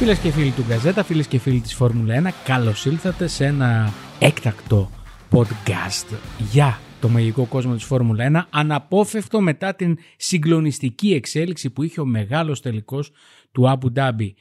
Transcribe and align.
Φίλες 0.00 0.18
και 0.18 0.30
φίλοι 0.30 0.50
του 0.50 0.64
Γκαζέτα, 0.68 1.02
φίλες 1.02 1.26
και 1.26 1.38
φίλοι 1.38 1.60
της 1.60 1.74
Φόρμουλα 1.74 2.22
1, 2.22 2.30
καλώς 2.44 2.84
ήλθατε 2.84 3.26
σε 3.26 3.44
ένα 3.44 3.92
έκτακτο 4.20 4.90
podcast 5.30 6.18
για 6.52 6.78
το 7.00 7.08
μαγικό 7.08 7.46
κόσμο 7.46 7.74
της 7.74 7.84
Φόρμουλα 7.84 8.46
1, 8.50 8.58
αναπόφευκτο 8.58 9.40
μετά 9.40 9.74
την 9.74 9.98
συγκλονιστική 10.16 11.12
εξέλιξη 11.12 11.70
που 11.70 11.82
είχε 11.82 12.00
ο 12.00 12.04
μεγάλος 12.04 12.60
τελικός 12.60 13.12
του 13.52 13.68
Αμπου 13.68 13.92
Ντάμπι 13.92 14.34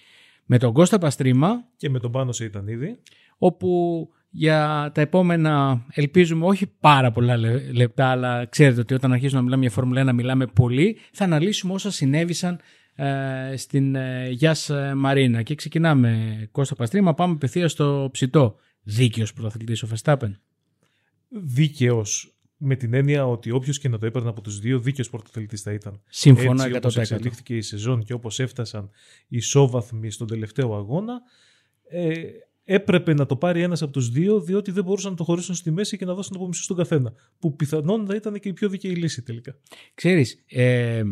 με 0.46 0.58
τον 0.58 0.74
Κώστα 0.74 0.98
Παστρίμα 0.98 1.64
και 1.78 1.90
με 1.90 2.00
τον 2.00 2.12
Πάνο 2.12 2.34
ήδη. 2.66 3.00
όπου 3.38 4.08
για 4.30 4.92
τα 4.94 5.02
επόμενα 5.02 5.86
ελπίζουμε 5.94 6.46
όχι 6.46 6.68
πάρα 6.80 7.12
πολλά 7.12 7.38
λεπτά 7.74 8.08
αλλά 8.08 8.46
ξέρετε 8.46 8.80
ότι 8.80 8.94
όταν 8.94 9.12
αρχίζουμε 9.12 9.38
να 9.38 9.44
μιλάμε 9.44 9.62
για 9.62 9.72
Φόρμουλα 9.72 10.12
1 10.12 10.14
μιλάμε 10.14 10.46
πολύ 10.46 10.98
θα 11.12 11.24
αναλύσουμε 11.24 11.74
όσα 11.74 11.92
συνέβησαν 11.92 12.54
ε, 12.54 12.60
στην 13.56 13.96
ε, 13.96 14.30
Γιάς 14.30 14.70
ε, 14.70 14.94
Μαρίνα 14.96 15.42
και 15.42 15.56
ξεκινάμε 15.56 16.38
Κώστα 16.52 16.76
Παστρίμα 16.76 17.14
πάμε 17.14 17.34
απευθείας 17.34 17.72
στο 17.72 18.10
ψητό 18.12 18.56
δίκαιος 18.84 19.34
πρωταθλητής 19.34 19.84
ο 19.84 19.88
Φεστάπεν 19.88 20.40
δίκαιος 21.30 22.34
με 22.58 22.76
την 22.76 22.94
έννοια 22.94 23.28
ότι 23.28 23.52
όποιος 23.52 23.80
και 23.80 23.90
να 23.90 23.98
το 23.98 24.06
έπαιρνε 24.06 24.30
από 24.30 24.42
τους 24.42 24.60
δύο, 24.60 24.80
δίκαιος 24.80 25.10
πρωταθλητής 25.10 25.62
θα 25.62 25.74
ήταν. 25.74 26.02
Σύμφωνα 26.10 26.64
Έτσι, 26.64 26.78
όπως 26.78 26.98
εξελίχθηκε 26.98 27.56
η 27.56 27.62
σεζόν 27.62 28.04
και 28.04 28.14
όπως 28.14 28.40
έφτασαν 28.40 28.90
οι 29.28 29.38
ισόβαθμοι 29.38 30.12
στον 30.12 30.28
τελευταίο 30.28 30.76
αγώνα, 30.76 31.22
ε, 31.90 32.14
έπρεπε 32.64 33.14
να 33.14 33.26
το 33.26 33.36
πάρει 33.36 33.62
ένας 33.62 33.82
από 33.82 33.92
τους 33.92 34.10
δύο, 34.10 34.42
διότι 34.42 34.72
δεν 34.72 34.84
μπορούσαν 34.84 35.12
να 35.12 35.18
το 35.18 35.24
χωρίσουν 35.24 35.56
στη 35.56 35.72
μέση 35.72 35.98
και 35.98 36.06
να 36.06 36.14
δώσουν 36.14 36.38
το 36.38 36.48
μισό 36.48 36.64
στον 36.64 36.78
καθένα. 36.78 37.14
Που 37.40 37.56
πιθανόν 37.56 38.06
θα 38.06 38.16
ήταν 38.16 38.40
και 38.40 38.50
η 38.50 38.54
πιο 38.54 38.70
δίκαιη 38.70 38.96
λύση 38.96 39.22
τελικά. 39.22 39.56
Ξέρεις, 39.94 40.44
ε, 40.48 41.04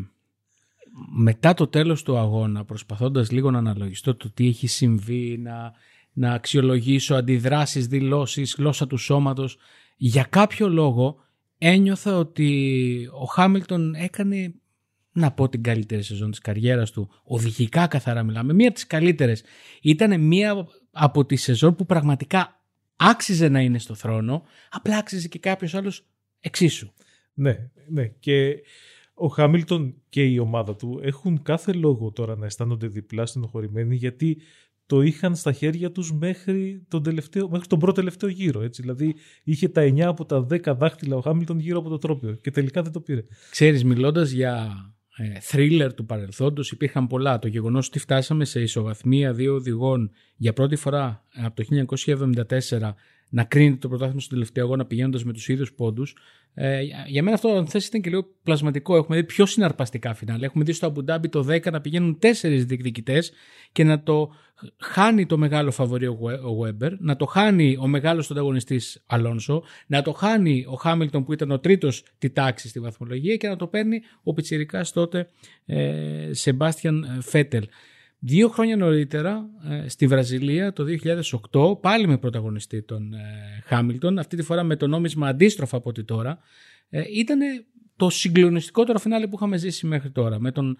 μετά 1.16 1.54
το 1.54 1.68
τέλος 1.68 2.04
του 2.04 2.18
αγώνα, 2.18 2.66
προσπαθώντας 2.66 3.32
λίγο 3.32 3.52
να 3.52 3.58
αναλογιστώ 3.58 4.16
το 4.16 4.32
τι 4.32 4.48
έχει 4.48 4.68
συμβεί, 4.68 5.38
να, 5.38 5.74
να 6.14 6.32
αξιολογήσω 6.32 7.16
αντιδράσεις, 7.16 7.88
δηλώσεις, 7.88 8.56
γλώσσα 8.58 8.88
του 8.88 8.98
σώματος, 8.98 9.58
για 9.98 10.24
κάποιο 10.30 10.70
λόγο 10.70 11.18
ένιωθα 11.58 12.18
ότι 12.18 13.10
ο 13.22 13.26
Χάμιλτον 13.26 13.96
έκανε 13.96 14.54
να 15.12 15.32
πω 15.32 15.50
την 15.50 15.64
καλύτερη 15.64 16.04
σεζόν 16.04 16.32
της 16.32 16.40
καριέρας 16.40 16.92
του, 16.92 17.10
οδηγικά 17.24 17.88
καθαρά 17.88 18.24
μιλάμε, 18.24 18.54
μία 18.54 18.68
από 18.68 18.76
τις 18.76 18.88
καλύτερες. 18.88 19.44
Ήταν 19.82 20.22
μία 20.22 20.68
από 20.92 21.26
τις 21.26 21.42
σεζόν 21.42 21.76
που 21.76 21.86
πραγματικά 21.86 22.62
άξιζε 22.96 23.50
να 23.50 23.60
είναι 23.60 23.80
στο 23.80 23.94
θρόνο, 23.94 24.44
απλά 24.70 24.98
άξιζε 24.98 25.28
και 25.28 25.40
κάποιος 25.40 25.74
άλλος 25.74 26.06
εξίσου. 26.40 26.94
Ναι, 27.34 27.70
ναι 27.88 28.06
και 28.20 28.56
ο 29.20 29.28
Χάμιλτον 29.28 29.96
και 30.10 30.24
η 30.24 30.40
ομάδα 30.40 30.76
του 30.76 31.00
έχουν 31.04 31.42
κάθε 31.42 31.74
λόγο 31.74 32.12
τώρα 32.12 32.36
να 32.38 32.46
αισθάνονται 32.46 32.88
διπλά 32.88 33.26
στενοχωρημένοι 33.26 33.96
γιατί 33.96 34.38
το 34.86 35.02
είχαν 35.02 35.36
στα 35.36 35.52
χέρια 35.52 35.92
τους 35.92 36.14
μέχρι 36.14 36.86
τον, 36.88 37.04
τελευταίο, 37.04 37.50
μέχρι 37.50 37.68
τον 37.68 37.80
πρώτο 37.80 37.94
τελευταίο 37.94 38.30
γύρο. 38.30 38.62
Έτσι. 38.62 38.82
Δηλαδή 38.82 39.16
είχε 39.44 39.68
τα 39.68 39.82
9 39.82 40.00
από 40.00 40.26
τα 40.26 40.48
10 40.50 40.76
δάχτυλα 40.78 41.16
ο 41.16 41.22
Χάμιλτον 41.22 41.60
γύρω 41.60 41.80
από 41.80 41.90
το 41.90 41.98
τρόπιο 41.98 42.34
και 42.34 42.52
τελικά 42.52 42.82
δεν 42.82 42.92
το 42.92 43.00
πήρε. 43.00 43.24
Ξέρεις, 43.50 43.84
μιλώντας 43.84 44.30
για 44.30 44.76
ε, 45.18 45.38
thriller 45.52 45.90
του 45.96 46.06
παρελθόντος 46.06 46.72
υπήρχαν 46.72 47.08
πολλά. 47.08 47.40
Το 47.40 47.48
γεγονός 47.48 47.88
ότι 47.88 48.00
φτάσαμε 48.00 48.46
σε 48.46 48.62
ισοβαθμία 48.62 49.34
δύο 49.34 49.54
οδηγών 49.54 50.12
για 50.36 50.54
πρώτη 50.54 50.76
φορά 50.76 51.24
από 51.34 51.64
το 51.64 51.86
1974 52.80 52.94
να 53.30 53.44
κρίνεται 53.44 53.78
το 53.78 53.88
πρωτάθλημα 53.88 54.22
στο 54.22 54.30
τελευταίο 54.30 54.64
αγώνα 54.64 54.86
πηγαίνοντας 54.86 55.24
με 55.24 55.34
τους 55.34 55.48
ίδιους 55.48 55.74
πόντους. 55.74 56.16
Ε, 56.54 56.82
για 57.08 57.24
μένα 57.24 57.36
αυτό, 57.36 57.50
αν 57.50 57.68
θες, 57.68 57.88
ήταν 57.88 58.02
και 58.02 58.10
λίγο 58.10 58.28
πλασματικό. 58.44 58.96
Έχουμε 58.96 59.18
δει 59.18 59.24
πιο 59.24 59.46
συναρπαστικά 59.46 60.14
φινάλε. 60.14 60.46
Έχουμε 60.46 60.64
δει 60.64 60.72
στο 60.72 60.86
Αμπουντάμπι 60.86 61.30
το 61.30 61.46
10 61.50 61.72
να 61.72 61.82
πηγαίνουν 61.82 62.20
τέσσερις 62.20 62.66
διεκδικητές 62.66 63.32
και 63.72 63.84
να 63.84 64.04
το 64.04 64.30
χάνει 64.78 65.26
το 65.26 65.38
μεγάλο 65.38 65.72
φαβορή 65.72 66.08
ο 66.08 66.56
Βέμπερ, 66.62 67.00
να 67.00 67.16
το 67.16 67.26
χάνει 67.26 67.78
ο 67.80 67.88
μεγάλος 67.88 68.32
ανταγωνιστή 68.32 68.82
Αλόνσο, 69.06 69.64
να 69.88 70.02
το 70.02 70.12
χάνει 70.12 70.66
ο 70.68 70.74
Χάμιλτον 70.74 71.24
που 71.24 71.34
ήταν 71.34 71.52
ο 71.52 71.60
τρίτος 71.60 72.04
τη 72.18 72.30
τάξη 72.30 72.68
στη 72.68 72.80
βαθμολογία 72.80 73.36
και 73.36 73.48
να 73.48 73.56
το 73.56 73.68
παίρνει 73.68 74.02
ο 74.24 74.34
Πιτσυρικά 74.34 74.86
τότε 74.94 75.30
ε, 75.66 76.30
Σεμπάστιαν 76.32 77.18
Φέτελ. 77.22 77.68
Δύο 78.20 78.50
χρόνια 78.50 78.78
νωρίτερα, 78.78 79.50
ε, 79.70 79.90
στη 79.90 80.08
Βραζιλία 80.08 80.74
το 80.74 80.86
2008, 81.52 81.80
πάλι 81.82 82.08
με 82.08 82.18
πρωταγωνιστή 82.18 82.82
τον 82.82 83.14
ε, 83.14 83.20
Χάμιλτον, 83.66 84.20
αυτή 84.20 84.36
τη 84.36 84.44
φορά 84.44 84.64
με 84.64 84.76
το 84.76 84.88
νόμισμα 84.88 85.28
αντίστροφα 85.28 85.78
από 85.78 85.90
ό,τι 85.90 86.04
τώρα, 86.04 86.40
ε, 86.90 87.04
ήταν 87.14 87.40
το 87.96 88.10
συγκλονιστικότερο 88.10 89.00
φινάλε 89.00 89.28
που 89.28 89.36
είχαμε 89.36 89.58
ζήσει 89.58 89.88
μέχρι 89.88 90.12
τώρα. 90.12 90.40
Με 90.40 90.52
τον 90.52 90.78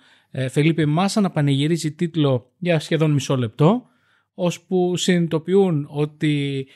Φελίπε 0.50 0.86
Μάσα 0.86 1.22
να 1.22 1.30
πανηγυρίζει 1.30 1.92
τίτλο 1.92 2.52
για 2.58 2.80
σχεδόν 2.80 3.12
μισό 3.12 3.38
λεπτό, 3.38 3.86
ώσπου 4.34 4.98
συνειδητοποιούν 4.98 5.88
ότι 5.90 6.68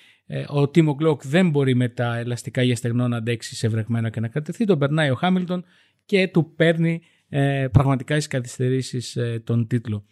ο 0.48 0.70
Τίμο 0.70 0.96
Γκλοκ 0.96 1.22
δεν 1.26 1.50
μπορεί 1.50 1.76
με 1.76 1.90
τα 1.90 2.18
ελαστικά 2.18 2.62
για 2.62 2.76
στεγνό 2.76 3.08
να 3.08 3.18
αντέξει 3.18 3.56
σε 3.56 3.68
βρεγμένο 3.68 4.10
και 4.10 4.20
να 4.20 4.28
κρατηθεί. 4.28 4.66
Τον 4.66 4.80
περνάει 4.80 5.10
ο 5.10 5.16
Χάμιλτον 5.16 5.66
και 6.06 6.28
του 6.28 6.54
παίρνει 6.56 7.02
πραγματικά 7.72 8.16
εις 8.16 8.28
καθυστερήσεις 8.28 9.18
τον 9.44 9.68
τίτλο. 9.68 10.06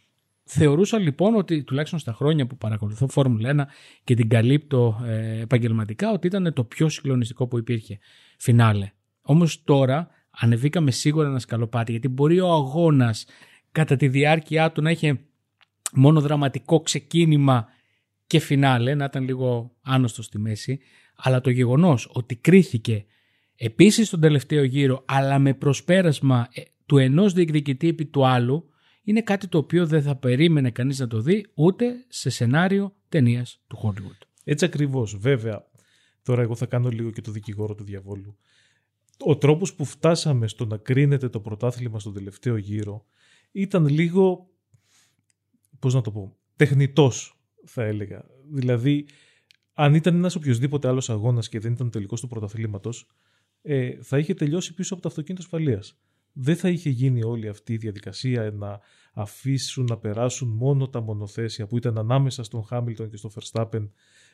Θεωρούσα 0.52 1.00
λοιπόν 1.00 1.36
ότι 1.36 1.64
τουλάχιστον 1.64 2.00
στα 2.00 2.14
χρόνια 2.14 2.48
που 2.48 2.58
παρακολουθώ 2.58 3.08
Φόρμουλα 3.08 3.68
1 3.68 3.72
και 4.04 4.14
την 4.14 4.30
καλύπτω 4.30 5.02
ε, 5.06 5.40
επαγγελματικά 5.40 6.12
ότι 6.12 6.28
ήταν 6.28 6.54
το 6.54 6.64
πιο 6.64 6.90
συγκλονιστικό 6.90 7.48
που 7.48 7.58
υπήρχε 7.58 8.00
φινάλε. 8.38 8.92
Όμως 9.22 9.64
τώρα 9.64 10.08
ανεβήκαμε 10.30 10.92
σίγουρα 10.92 11.28
ένα 11.28 11.40
σκαλοπάτι 11.40 11.92
γιατί 11.92 12.08
μπορεί 12.08 12.40
ο 12.40 12.52
αγώνας 12.52 13.26
κατά 13.72 13.96
τη 13.96 14.08
διάρκεια 14.08 14.72
του 14.72 14.82
να 14.82 14.90
έχει 14.90 15.20
μόνο 15.94 16.22
δραματικό 16.22 16.80
ξεκίνημα 16.80 17.68
και 18.28 18.40
φινάλε, 18.40 18.96
να 18.96 19.06
ήταν 19.06 19.24
λίγο 19.24 19.76
άνοστο 19.81 20.24
στη 20.24 20.40
μέση, 20.40 20.80
αλλά 21.16 21.42
το 21.42 21.50
γεγονός 21.50 22.10
ότι 22.14 22.36
κρίθηκε 22.36 23.06
επίσης 23.56 24.08
στον 24.08 24.20
τελευταίο 24.20 24.64
γύρο 24.64 25.04
αλλά 25.08 25.40
με 25.40 25.54
προσπέρασμα 25.54 26.48
ε, 26.54 26.62
του 26.86 26.98
ενός 26.98 27.34
διεκδικητή 27.34 27.88
επί 27.88 28.06
του 28.06 28.28
άλλου 28.28 28.70
είναι 29.09 29.22
κάτι 29.22 29.47
το 29.47 29.58
οποίο 29.58 29.88
δεν 29.88 30.02
θα 30.02 30.16
περίμενε 30.16 30.72
κανείς 30.72 31.00
να 31.00 31.08
το 31.08 31.22
δει 31.22 31.46
ούτε 31.53 32.06
σε 32.08 32.30
σενάριο 32.30 32.96
ταινίας 33.09 33.62
του 33.68 33.80
Hollywood. 33.84 34.28
Έτσι 34.44 34.66
ακριβώς. 34.66 35.18
Βέβαια, 35.18 35.66
τώρα 36.24 36.42
εγώ 36.42 36.56
θα 36.56 36.66
κάνω 36.66 36.90
λίγο 36.90 37.12
και 37.12 37.22
το 37.22 37.31
δικηγόρο 37.31 37.75
του 37.75 37.84
διαβόλου. 37.84 38.38
Ο 39.18 39.38
τρόπος 39.38 39.74
που 39.74 39.86
φτάσαμε 39.86 40.48
στο 40.48 40.66
να 40.66 40.78
κρίνεται 40.78 41.30
το 41.30 41.40
πρωτάθλημα 41.40 42.00
στον 42.00 42.14
τελευταίο 42.14 42.58
γύρο 42.58 43.06
ήταν 43.52 43.88
λίγο, 43.88 44.50
πώς 45.80 45.94
να 45.94 46.02
το 46.02 46.12
πω, 46.12 46.38
τεχνητός 46.56 47.40
θα 47.66 47.84
έλεγα. 47.84 48.25
Δηλαδή, 48.52 49.08
αν 49.74 49.94
ήταν 49.96 50.16
ένας 50.16 50.36
οποιοδήποτε 50.36 50.88
άλλος 50.88 51.09
αγώνας 51.09 51.50
και 51.50 51.59
δεν 51.59 51.72
ήταν 51.72 51.90
τελικός 51.90 52.22
του 52.22 52.28
πρωταθλήματος, 52.28 53.08
ε, 53.62 54.03
θα 54.03 54.18
είχε 54.18 54.34
τελειώσει 54.34 54.74
πίσω 54.74 54.94
από 54.94 55.03
το 55.03 55.09
αυτοκίνητο 55.09 55.44
ασφαλείας 55.44 56.00
δεν 56.42 56.56
θα 56.56 56.70
είχε 56.70 56.90
γίνει 56.90 57.24
όλη 57.24 57.48
αυτή 57.48 57.74
η 57.74 57.78
διαδικασία 57.78 58.52
να 58.52 58.80
αφήσουν 59.14 59.86
να 59.90 59.98
περάσουν 59.98 60.50
μόνο 60.50 60.88
τα 60.88 61.02
μονοθέσια 61.02 61.68
που 61.68 61.78
ήταν 61.78 61.98
ανάμεσα 61.98 62.44
στον 62.44 62.64
Χάμιλτον 62.64 63.10
και 63.10 63.18
στον 63.18 63.32
Verstappen 63.36 63.90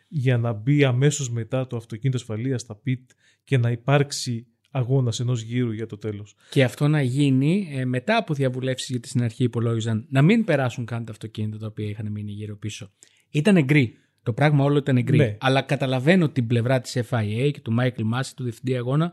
για 0.07 0.37
να 0.37 0.53
μπει 0.53 0.83
αμέσως 0.83 1.29
μετά 1.29 1.67
το 1.67 1.75
αυτοκίνητο 1.75 2.17
ασφαλείας 2.17 2.61
στα 2.61 2.75
πιτ 2.75 3.09
και 3.43 3.57
να 3.57 3.71
υπάρξει 3.71 4.47
αγώνας 4.71 5.19
ενός 5.19 5.41
γύρου 5.41 5.71
για 5.71 5.85
το 5.85 5.97
τέλος. 5.97 6.35
Και 6.49 6.63
αυτό 6.63 6.87
να 6.87 7.01
γίνει 7.01 7.67
ε, 7.71 7.85
μετά 7.85 8.17
από 8.17 8.33
διαβουλεύσεις, 8.33 8.89
γιατί 8.89 9.07
στην 9.07 9.23
αρχή 9.23 9.43
υπολόγιζαν 9.43 10.05
να 10.09 10.21
μην 10.21 10.43
περάσουν 10.43 10.85
καν 10.85 11.05
τα 11.05 11.11
αυτοκίνητα 11.11 11.57
τα 11.57 11.67
οποία 11.67 11.89
είχαν 11.89 12.11
μείνει 12.11 12.31
γύρω 12.31 12.57
πίσω. 12.57 12.91
Ήταν 13.29 13.57
εγκρί. 13.57 13.97
Το 14.23 14.33
πράγμα 14.33 14.63
όλο 14.63 14.77
ήταν 14.77 14.97
εγκρί. 14.97 15.17
Ναι. 15.17 15.37
Αλλά 15.39 15.61
καταλαβαίνω 15.61 16.29
την 16.29 16.47
πλευρά 16.47 16.81
της 16.81 16.97
FIA 17.09 17.49
και 17.53 17.59
του 17.59 17.71
Μάικλ 17.71 18.01
Μάση, 18.03 18.35
του 18.35 18.43
διευθυντή 18.43 18.75
αγώνα, 18.75 19.11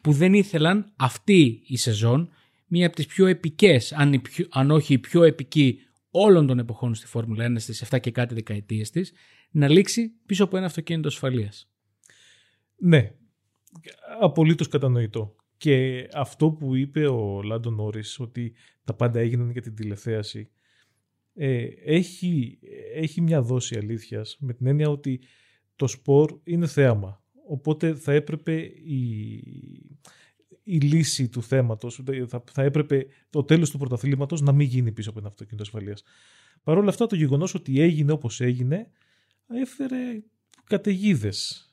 που 0.00 0.12
δεν 0.12 0.34
ήθελαν 0.34 0.92
αυτή 0.96 1.62
η 1.66 1.76
σεζόν, 1.76 2.30
μία 2.74 2.86
από 2.86 2.96
τις 2.96 3.06
πιο 3.06 3.26
επικές, 3.26 3.92
αν, 3.92 4.22
αν 4.50 4.70
όχι 4.70 4.92
η 4.92 4.98
πιο 4.98 5.22
επική 5.22 5.78
όλων 6.10 6.46
των 6.46 6.58
εποχών 6.58 6.94
στη 6.94 7.06
Φόρμουλα 7.06 7.46
1 7.46 7.54
στις 7.58 7.84
7 7.90 8.00
και 8.00 8.10
κάτι 8.10 8.34
δεκαετίες 8.34 8.90
της, 8.90 9.12
να 9.50 9.68
λήξει 9.68 10.12
πίσω 10.26 10.44
από 10.44 10.56
ένα 10.56 10.66
αυτοκίνητο 10.66 11.08
ασφαλείας. 11.08 11.70
Ναι, 12.76 13.12
απολύτως 14.20 14.68
κατανοητό. 14.68 15.36
Και 15.56 16.08
αυτό 16.12 16.50
που 16.50 16.74
είπε 16.74 17.06
ο 17.06 17.42
Λάντον 17.42 17.74
Νόρις, 17.74 18.20
ότι 18.20 18.54
τα 18.84 18.94
πάντα 18.94 19.20
έγιναν 19.20 19.50
για 19.50 19.62
την 19.62 19.74
τηλεθέαση, 19.74 20.50
ε, 21.34 21.66
έχει, 21.84 22.58
έχει 22.94 23.20
μια 23.20 23.42
δόση 23.42 23.76
αλήθειας 23.76 24.36
με 24.40 24.52
την 24.52 24.66
έννοια 24.66 24.88
ότι 24.88 25.20
το 25.76 25.86
σπορ 25.86 26.40
είναι 26.44 26.66
θέαμα. 26.66 27.24
Οπότε 27.48 27.94
θα 27.94 28.12
έπρεπε 28.12 28.52
η, 28.84 29.42
η 30.74 30.80
λύση 30.80 31.28
του 31.28 31.42
θέματος, 31.42 32.02
θα, 32.28 32.44
θα 32.52 32.62
έπρεπε 32.62 33.06
το 33.30 33.44
τέλος 33.44 33.70
του 33.70 33.78
πρωταθλήματος 33.78 34.40
να 34.40 34.52
μην 34.52 34.66
γίνει 34.66 34.92
πίσω 34.92 35.10
από 35.10 35.18
ένα 35.18 35.28
αυτοκίνητο 35.28 35.62
ασφαλείας. 35.62 36.02
Παρ' 36.62 36.78
όλα 36.78 36.88
αυτά 36.88 37.06
το 37.06 37.16
γεγονός 37.16 37.54
ότι 37.54 37.80
έγινε 37.80 38.12
όπως 38.12 38.40
έγινε 38.40 38.90
έφερε 39.46 40.22
καταιγίδες 40.64 41.66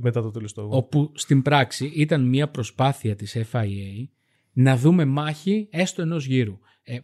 μετά 0.00 0.22
το 0.22 0.30
τέλος 0.30 0.52
του 0.52 0.60
αγώνα. 0.60 0.76
Όπου 0.76 1.12
στην 1.14 1.42
πράξη 1.42 1.92
ήταν 1.94 2.28
μια 2.28 2.48
προσπάθεια 2.48 3.16
της 3.16 3.36
FIA 3.52 4.08
να 4.52 4.76
δούμε 4.76 5.04
μάχη 5.04 5.68
έστω 5.70 6.02
ενός 6.02 6.26
γύρου. 6.26 6.58
Ε, 6.82 6.98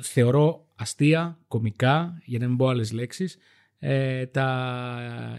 θεωρώ 0.00 0.68
αστεία, 0.74 1.38
κομικά, 1.48 2.18
για 2.24 2.38
να 2.38 2.48
μην 2.48 2.56
πω 2.56 2.68
άλλες 2.68 2.92
λέξεις, 2.92 3.38
ε, 3.86 4.26
τα 4.26 5.38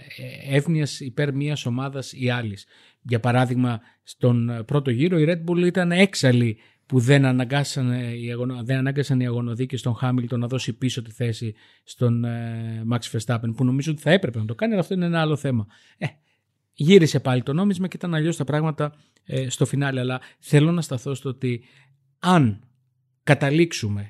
εύνοιας 0.50 1.00
υπέρ 1.00 1.34
μιας 1.34 1.66
ομάδας 1.66 2.14
ή 2.14 2.30
άλλης. 2.30 2.66
Για 3.02 3.20
παράδειγμα, 3.20 3.82
στον 4.04 4.64
πρώτο 4.66 4.92
γύρο 4.92 5.20
η 5.20 5.26
Red 5.28 5.52
Bull 5.52 5.66
ήταν 5.66 5.92
έξαλλη 5.92 6.58
που 6.86 7.00
δεν 7.00 7.26
αναγκάσαν 7.26 7.92
οι, 7.92 8.32
αγωνο, 8.32 8.64
δεν 8.64 8.78
ανάγκασαν 8.78 9.20
οι 9.20 9.26
αγωνοδίκες 9.26 9.80
στον 9.80 9.96
Χάμιλτον 9.96 10.40
να 10.40 10.48
δώσει 10.48 10.74
πίσω 10.74 11.02
τη 11.02 11.12
θέση 11.12 11.56
στον 11.84 12.24
ε, 12.24 12.84
Max 12.92 13.00
Verstappen 13.12 13.56
που 13.56 13.66
νομίζω 13.66 13.92
ότι 13.92 14.02
θα 14.02 14.12
έπρεπε 14.12 14.40
να 14.40 14.46
το 14.46 14.56
κάνει 14.56 14.72
αλλά 14.72 14.82
αυτό 14.82 14.94
είναι 14.94 15.06
ένα 15.06 15.22
άλλο 15.22 15.36
θέμα. 15.36 15.68
Ε, 15.98 16.06
γύρισε 16.74 17.20
πάλι 17.20 17.44
το 17.44 17.54
νόμισμα 17.54 17.88
και 17.88 17.98
ήταν 17.98 18.16
αλλιώς 18.16 18.38
τα 18.38 18.44
πράγματα 18.44 18.96
ε, 19.26 19.50
στο 19.50 19.66
φινάλε 19.66 20.00
αλλά 20.00 20.22
θέλω 20.40 20.72
να 20.72 20.82
σταθώ 20.82 21.14
στο 21.14 21.30
ότι 21.30 21.64
αν 22.20 22.64
καταλήξουμε 23.24 24.10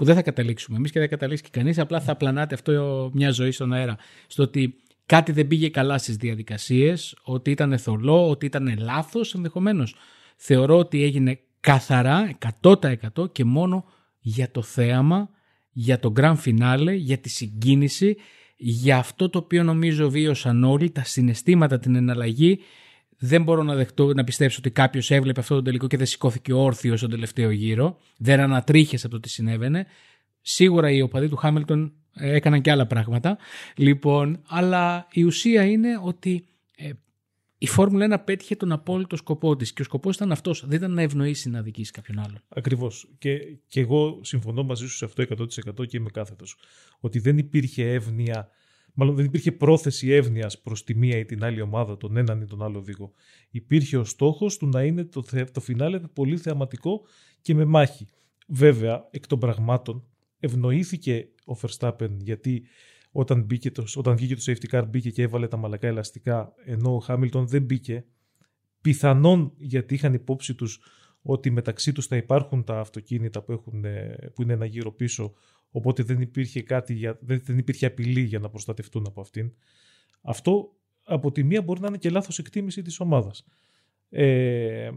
που 0.00 0.06
δεν 0.06 0.14
θα 0.14 0.22
καταλήξουμε 0.22 0.76
εμείς 0.76 0.90
και 0.90 0.98
δεν 0.98 1.08
θα 1.08 1.14
καταλήξει 1.14 1.42
και 1.42 1.50
κανείς, 1.52 1.78
απλά 1.78 2.00
θα 2.00 2.16
πλανάται 2.16 2.54
αυτό 2.54 3.10
μια 3.14 3.30
ζωή 3.30 3.50
στον 3.50 3.72
αέρα. 3.72 3.96
Στο 4.26 4.42
ότι 4.42 4.74
κάτι 5.06 5.32
δεν 5.32 5.46
πήγε 5.46 5.68
καλά 5.68 5.98
στις 5.98 6.16
διαδικασίες, 6.16 7.16
ότι 7.22 7.50
ήταν 7.50 7.78
θολό, 7.78 8.28
ότι 8.28 8.46
ήταν 8.46 8.78
λάθος 8.78 9.34
ενδεχομένως. 9.34 9.94
Θεωρώ 10.36 10.78
ότι 10.78 11.02
έγινε 11.02 11.38
καθαρά 11.60 12.38
100% 12.62 13.32
και 13.32 13.44
μόνο 13.44 13.84
για 14.20 14.50
το 14.50 14.62
θέαμα, 14.62 15.30
για 15.72 15.98
το 15.98 16.12
grand 16.16 16.36
finale, 16.44 16.94
για 16.96 17.18
τη 17.18 17.28
συγκίνηση, 17.28 18.16
για 18.56 18.96
αυτό 18.96 19.30
το 19.30 19.38
οποίο 19.38 19.62
νομίζω 19.62 20.10
βίωσαν 20.10 20.64
όλοι, 20.64 20.90
τα 20.90 21.04
συναισθήματα, 21.04 21.78
την 21.78 21.94
εναλλαγή. 21.94 22.58
Δεν 23.22 23.42
μπορώ 23.42 23.62
να, 23.62 23.74
δεχτώ, 23.74 24.14
να 24.14 24.24
πιστέψω 24.24 24.56
ότι 24.58 24.70
κάποιος 24.70 25.10
έβλεπε 25.10 25.40
αυτό 25.40 25.54
το 25.54 25.62
τελικό 25.62 25.86
και 25.86 25.96
δεν 25.96 26.06
σηκώθηκε 26.06 26.52
όρθιος 26.52 26.98
στον 26.98 27.10
τελευταίο 27.10 27.50
γύρο. 27.50 27.98
Δεν 28.16 28.40
ανατρίχε 28.40 28.96
από 28.96 29.08
το 29.08 29.20
τι 29.20 29.28
συνέβαινε. 29.28 29.86
Σίγουρα 30.40 30.90
οι 30.90 31.00
οπαδοί 31.02 31.28
του 31.28 31.36
Χάμιλτον 31.36 31.92
έκαναν 32.14 32.60
και 32.60 32.70
άλλα 32.70 32.86
πράγματα. 32.86 33.38
Λοιπόν, 33.76 34.42
αλλά 34.46 35.06
η 35.12 35.22
ουσία 35.22 35.64
είναι 35.64 35.88
ότι 36.02 36.46
ε, 36.76 36.90
η 37.58 37.66
Φόρμουλα 37.66 38.20
1 38.20 38.24
πέτυχε 38.24 38.56
τον 38.56 38.72
απόλυτο 38.72 39.16
σκοπό 39.16 39.56
της 39.56 39.72
και 39.72 39.82
ο 39.82 39.84
σκοπός 39.84 40.14
ήταν 40.14 40.32
αυτός. 40.32 40.64
Δεν 40.66 40.76
ήταν 40.76 40.92
να 40.92 41.02
ευνοήσει 41.02 41.50
να 41.50 41.62
δικήσει 41.62 41.92
κάποιον 41.92 42.18
άλλον. 42.18 42.42
Ακριβώς. 42.48 43.08
Και, 43.18 43.38
και 43.66 43.80
εγώ 43.80 44.20
συμφωνώ 44.22 44.62
μαζί 44.62 44.86
σου 44.86 44.96
σε 44.96 45.04
αυτό 45.04 45.22
100% 45.22 45.86
και 45.86 45.96
είμαι 45.96 46.10
κάθετος. 46.12 46.56
Ότι 47.00 47.18
δεν 47.18 47.38
υπήρχε 47.38 47.92
εύνοια, 47.92 48.48
μάλλον 48.94 49.14
δεν 49.14 49.24
υπήρχε 49.24 49.52
πρόθεση 49.52 50.10
εύνοια 50.10 50.50
προς 50.62 50.84
τη 50.84 50.94
μία 50.94 51.18
ή 51.18 51.24
την 51.24 51.44
άλλη 51.44 51.60
ομάδα, 51.60 51.96
τον 51.96 52.16
έναν 52.16 52.40
ή 52.40 52.46
τον 52.46 52.62
άλλο 52.62 52.78
οδηγό. 52.78 53.12
Υπήρχε 53.50 53.96
ο 53.96 54.04
στόχος 54.04 54.56
του 54.56 54.66
να 54.66 54.84
είναι 54.84 55.04
το, 55.04 55.24
το 55.52 55.60
φινάλε 55.60 55.98
πολύ 55.98 56.36
θεαματικό 56.36 57.00
και 57.42 57.54
με 57.54 57.64
μάχη. 57.64 58.06
Βέβαια, 58.48 59.08
εκ 59.10 59.26
των 59.26 59.38
πραγμάτων, 59.38 60.04
ευνοήθηκε 60.40 61.28
ο 61.44 61.52
Verstappen 61.62 62.10
γιατί 62.18 62.62
όταν, 63.10 63.42
μπήκε 63.42 63.70
το, 63.70 63.84
όταν 63.94 64.16
βγήκε 64.16 64.34
το 64.34 64.42
safety 64.46 64.74
car 64.74 64.84
μπήκε 64.88 65.10
και 65.10 65.22
έβαλε 65.22 65.48
τα 65.48 65.56
μαλακά 65.56 65.86
ελαστικά 65.86 66.52
ενώ 66.64 66.94
ο 66.94 66.98
Χάμιλτον 66.98 67.46
δεν 67.46 67.62
μπήκε 67.62 68.04
πιθανόν 68.80 69.52
γιατί 69.56 69.94
είχαν 69.94 70.14
υπόψη 70.14 70.54
τους 70.54 70.80
ότι 71.22 71.50
μεταξύ 71.50 71.92
τους 71.92 72.06
θα 72.06 72.16
υπάρχουν 72.16 72.64
τα 72.64 72.78
αυτοκίνητα 72.78 73.42
που, 73.42 73.52
έχουν, 73.52 73.84
που 74.34 74.42
είναι 74.42 74.52
ένα 74.52 74.64
γύρο 74.64 74.92
πίσω 74.92 75.32
οπότε 75.70 76.02
δεν 76.02 76.20
υπήρχε, 76.20 76.62
κάτι 76.62 76.94
για, 76.94 77.18
δεν, 77.20 77.42
δεν 77.44 77.58
υπήρχε 77.58 77.86
απειλή 77.86 78.20
για 78.20 78.38
να 78.38 78.48
προστατευτούν 78.48 79.06
από 79.06 79.20
αυτήν. 79.20 79.52
Αυτό 80.22 80.74
από 81.04 81.32
τη 81.32 81.42
μία 81.42 81.62
μπορεί 81.62 81.80
να 81.80 81.86
είναι 81.86 81.98
και 81.98 82.10
λάθος 82.10 82.38
εκτίμηση 82.38 82.82
της 82.82 83.00
ομάδας. 83.00 83.44
Ε, 84.10 84.90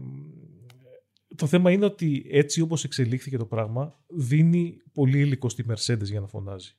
το 1.36 1.46
θέμα 1.46 1.70
είναι 1.70 1.84
ότι 1.84 2.26
έτσι 2.30 2.60
όπως 2.60 2.84
εξελίχθηκε 2.84 3.36
το 3.36 3.46
πράγμα 3.46 3.98
δίνει 4.06 4.76
πολύ 4.92 5.18
υλικό 5.18 5.48
στη 5.48 5.64
Mercedes 5.68 6.04
για 6.04 6.20
να 6.20 6.26
φωνάζει. 6.26 6.74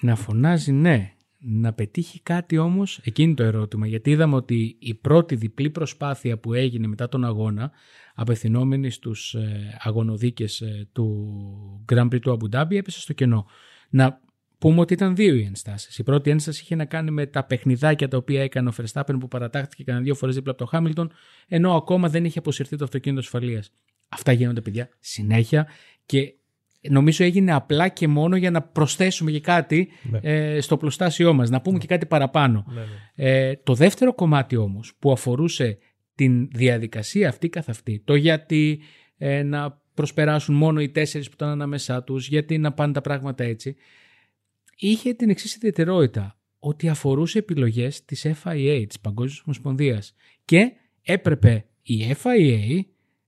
Να 0.00 0.16
φωνάζει 0.16 0.72
ναι. 0.72 1.14
Να 1.44 1.72
πετύχει 1.72 2.20
κάτι 2.20 2.58
όμως, 2.58 3.00
εκείνη 3.04 3.34
το 3.34 3.42
ερώτημα, 3.42 3.86
γιατί 3.86 4.10
είδαμε 4.10 4.34
ότι 4.34 4.76
η 4.78 4.94
πρώτη 4.94 5.34
διπλή 5.34 5.70
προσπάθεια 5.70 6.38
που 6.38 6.54
έγινε 6.54 6.86
μετά 6.86 7.08
τον 7.08 7.24
αγώνα, 7.24 7.70
απευθυνόμενη 8.14 8.90
στους 8.90 9.34
ε, 9.34 9.78
αγωνοδίκες 9.78 10.60
ε, 10.60 10.88
του 10.92 11.84
Grand 11.92 12.06
Prix 12.06 12.20
του 12.20 12.32
Αμπουντάμπη, 12.32 12.76
έπεσε 12.76 13.00
στο 13.00 13.12
κενό. 13.12 13.46
Να 13.90 14.20
πούμε 14.58 14.80
ότι 14.80 14.92
ήταν 14.92 15.14
δύο 15.14 15.34
οι 15.34 15.44
ενστάσεις. 15.44 15.98
Η 15.98 16.02
πρώτη 16.02 16.30
ένσταση 16.30 16.62
είχε 16.62 16.74
να 16.74 16.84
κάνει 16.84 17.10
με 17.10 17.26
τα 17.26 17.44
παιχνιδάκια 17.44 18.08
τα 18.08 18.16
οποία 18.16 18.42
έκανε 18.42 18.68
ο 18.68 18.72
Φερστάπεν 18.72 19.18
που 19.18 19.28
παρατάχθηκε 19.28 19.84
κανένα 19.84 20.04
δύο 20.04 20.14
φορές 20.14 20.34
δίπλα 20.34 20.50
από 20.50 20.60
το 20.60 20.66
Χάμιλτον, 20.66 21.12
ενώ 21.48 21.74
ακόμα 21.74 22.08
δεν 22.08 22.24
είχε 22.24 22.38
αποσυρθεί 22.38 22.76
το 22.76 22.84
αυτοκίνητο 22.84 23.20
ασφαλείας. 23.20 23.72
Αυτά 24.08 24.32
γίνονται, 24.32 24.60
παιδιά, 24.60 24.88
συνέχεια 24.98 25.68
και 26.06 26.34
νομίζω 26.90 27.24
έγινε 27.24 27.52
απλά 27.52 27.88
και 27.88 28.08
μόνο 28.08 28.36
για 28.36 28.50
να 28.50 28.62
προσθέσουμε 28.62 29.30
και 29.30 29.40
κάτι 29.40 29.88
ναι. 30.02 30.18
ε, 30.22 30.60
στο 30.60 30.76
πλωστάσιό 30.76 31.32
μας, 31.32 31.50
να 31.50 31.60
πούμε 31.60 31.78
και 31.78 31.86
κάτι 31.86 32.06
παραπάνω. 32.06 32.64
Ναι, 32.68 32.80
ναι. 32.80 33.30
Ε, 33.30 33.56
το 33.62 33.74
δεύτερο 33.74 34.14
κομμάτι 34.14 34.56
όμως 34.56 34.94
που 34.98 35.12
αφορούσε 35.12 35.78
την 36.14 36.48
διαδικασία 36.48 37.28
αυτή 37.28 37.48
καθ' 37.48 37.68
αυτή, 37.68 38.02
το 38.04 38.14
γιατί 38.14 38.80
ε, 39.16 39.42
να 39.42 39.80
προσπεράσουν 39.94 40.54
μόνο 40.54 40.80
οι 40.80 40.88
τέσσερις 40.88 41.28
που 41.28 41.34
ήταν 41.34 41.48
ανάμεσά 41.48 42.02
τους, 42.02 42.28
γιατί 42.28 42.58
να 42.58 42.72
πάνε 42.72 42.92
τα 42.92 43.00
πράγματα 43.00 43.44
έτσι, 43.44 43.76
είχε 44.76 45.12
την 45.12 45.30
εξής 45.30 45.54
ιδιαιτερότητα 45.54 46.36
ότι 46.58 46.88
αφορούσε 46.88 47.38
επιλογές 47.38 48.04
της 48.04 48.26
FIA, 48.26 48.84
της 48.88 49.00
Παγκόσμιας 49.00 49.42
Ομοσπονδίας 49.44 50.14
και 50.44 50.72
έπρεπε 51.02 51.64
η 51.82 52.16
FIA 52.22 52.80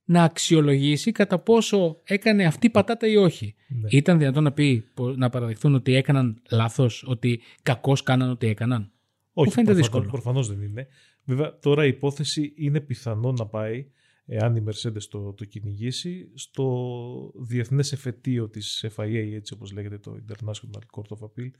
να 0.04 0.22
αξιολογήσει 0.22 1.12
κατά 1.12 1.38
πόσο 1.38 2.00
έκανε 2.04 2.44
αυτή 2.44 2.70
πατάτα 2.70 3.06
ή 3.06 3.16
όχι. 3.16 3.54
Ναι. 3.68 3.88
Ήταν 3.90 4.18
δυνατόν 4.18 4.42
να 4.42 4.52
πει, 4.52 4.84
να 5.16 5.30
παραδεχθούν 5.30 5.74
ότι 5.74 5.94
έκαναν 5.94 6.42
λάθος, 6.50 7.04
ότι 7.06 7.40
κακώς 7.62 8.02
κάναν 8.02 8.30
ότι 8.30 8.46
έκαναν; 8.46 8.90
Όχι, 9.32 9.52
προφανώς, 9.52 9.76
δύσκολο. 9.76 10.08
προφανώς 10.10 10.48
δεν 10.48 10.62
είναι. 10.62 10.86
Βέβαια 11.24 11.58
τώρα 11.58 11.84
η 11.84 11.88
υπόθεση 11.88 12.52
είναι 12.56 12.80
πιθανό 12.80 13.32
να 13.32 13.46
πάει, 13.46 13.86
εάν 14.26 14.56
η 14.56 14.64
Mercedes 14.66 15.02
το, 15.10 15.32
το 15.32 15.44
κυνηγήσει, 15.44 16.30
στο 16.34 17.32
διεθνές 17.34 17.92
εφετείο 17.92 18.48
της 18.48 18.84
FIA, 18.96 19.30
έτσι 19.34 19.52
όπως 19.52 19.72
λέγεται 19.72 19.98
το 19.98 20.16
International 20.28 21.00
Court 21.00 21.18
of 21.18 21.26
Appeal, 21.26 21.50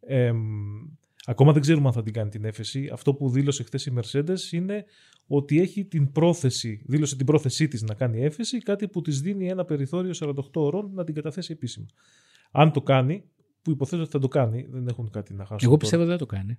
ε, 0.00 0.32
Ακόμα 1.26 1.52
δεν 1.52 1.62
ξέρουμε 1.62 1.86
αν 1.86 1.92
θα 1.92 2.02
την 2.02 2.12
κάνει 2.12 2.30
την 2.30 2.44
έφεση. 2.44 2.88
Αυτό 2.92 3.14
που 3.14 3.30
δήλωσε 3.30 3.62
χθες 3.62 3.86
η 3.86 3.92
Mercedes 3.96 4.52
είναι 4.52 4.84
ότι 5.26 5.60
έχει 5.60 5.84
την 5.84 6.12
πρόθεση, 6.12 6.82
δήλωσε 6.86 7.16
την 7.16 7.26
πρόθεσή 7.26 7.68
της 7.68 7.82
να 7.82 7.94
κάνει 7.94 8.24
έφεση, 8.24 8.58
κάτι 8.58 8.88
που 8.88 9.00
της 9.00 9.20
δίνει 9.20 9.48
ένα 9.48 9.64
περιθώριο 9.64 10.12
48 10.14 10.42
ώρων 10.54 10.90
να 10.94 11.04
την 11.04 11.14
καταθέσει 11.14 11.52
επίσημα. 11.52 11.86
Αν 12.50 12.72
το 12.72 12.82
κάνει, 12.82 13.24
που 13.62 13.70
υποθέτω 13.70 14.02
ότι 14.02 14.10
θα 14.10 14.18
το 14.18 14.28
κάνει, 14.28 14.66
δεν 14.70 14.86
έχουν 14.88 15.10
κάτι 15.10 15.34
να 15.34 15.44
χάσουν. 15.44 15.68
Εγώ 15.68 15.76
πιστεύω 15.76 16.02
ότι 16.02 16.10
δεν 16.10 16.18
το 16.18 16.26
κάνει. 16.26 16.58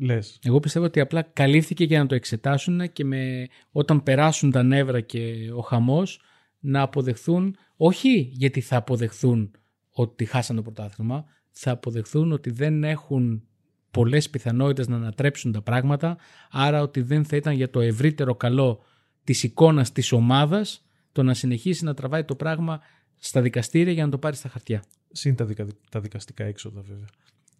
Λες. 0.00 0.38
Εγώ 0.42 0.60
πιστεύω 0.60 0.84
ότι 0.84 1.00
απλά 1.00 1.22
καλύφθηκε 1.22 1.84
για 1.84 1.98
να 1.98 2.06
το 2.06 2.14
εξετάσουν 2.14 2.92
και 2.92 3.04
με, 3.04 3.46
όταν 3.70 4.02
περάσουν 4.02 4.50
τα 4.50 4.62
νεύρα 4.62 5.00
και 5.00 5.50
ο 5.56 5.60
χαμός 5.60 6.20
να 6.58 6.82
αποδεχθούν, 6.82 7.56
όχι 7.76 8.30
γιατί 8.32 8.60
θα 8.60 8.76
αποδεχθούν 8.76 9.50
ότι 9.90 10.24
χάσαν 10.24 10.56
το 10.56 10.62
πρωτάθλημα, 10.62 11.24
θα 11.60 11.70
αποδεχθούν 11.70 12.32
ότι 12.32 12.50
δεν 12.50 12.84
έχουν 12.84 13.42
πολλές 13.90 14.30
πιθανότητες 14.30 14.88
να 14.88 14.96
ανατρέψουν 14.96 15.52
τα 15.52 15.62
πράγματα, 15.62 16.16
άρα 16.50 16.82
ότι 16.82 17.00
δεν 17.00 17.24
θα 17.24 17.36
ήταν 17.36 17.54
για 17.54 17.70
το 17.70 17.80
ευρύτερο 17.80 18.34
καλό 18.34 18.80
της 19.24 19.42
εικόνας 19.42 19.92
της 19.92 20.12
ομάδας 20.12 20.86
το 21.12 21.22
να 21.22 21.34
συνεχίσει 21.34 21.84
να 21.84 21.94
τραβάει 21.94 22.24
το 22.24 22.34
πράγμα 22.34 22.80
στα 23.18 23.40
δικαστήρια 23.40 23.92
για 23.92 24.04
να 24.04 24.10
το 24.10 24.18
πάρει 24.18 24.36
στα 24.36 24.48
χαρτιά. 24.48 24.82
Συν 25.12 25.34
τα, 25.34 25.46
τα 25.90 26.00
δικαστικά 26.00 26.44
έξοδα 26.44 26.80
βέβαια. 26.80 27.06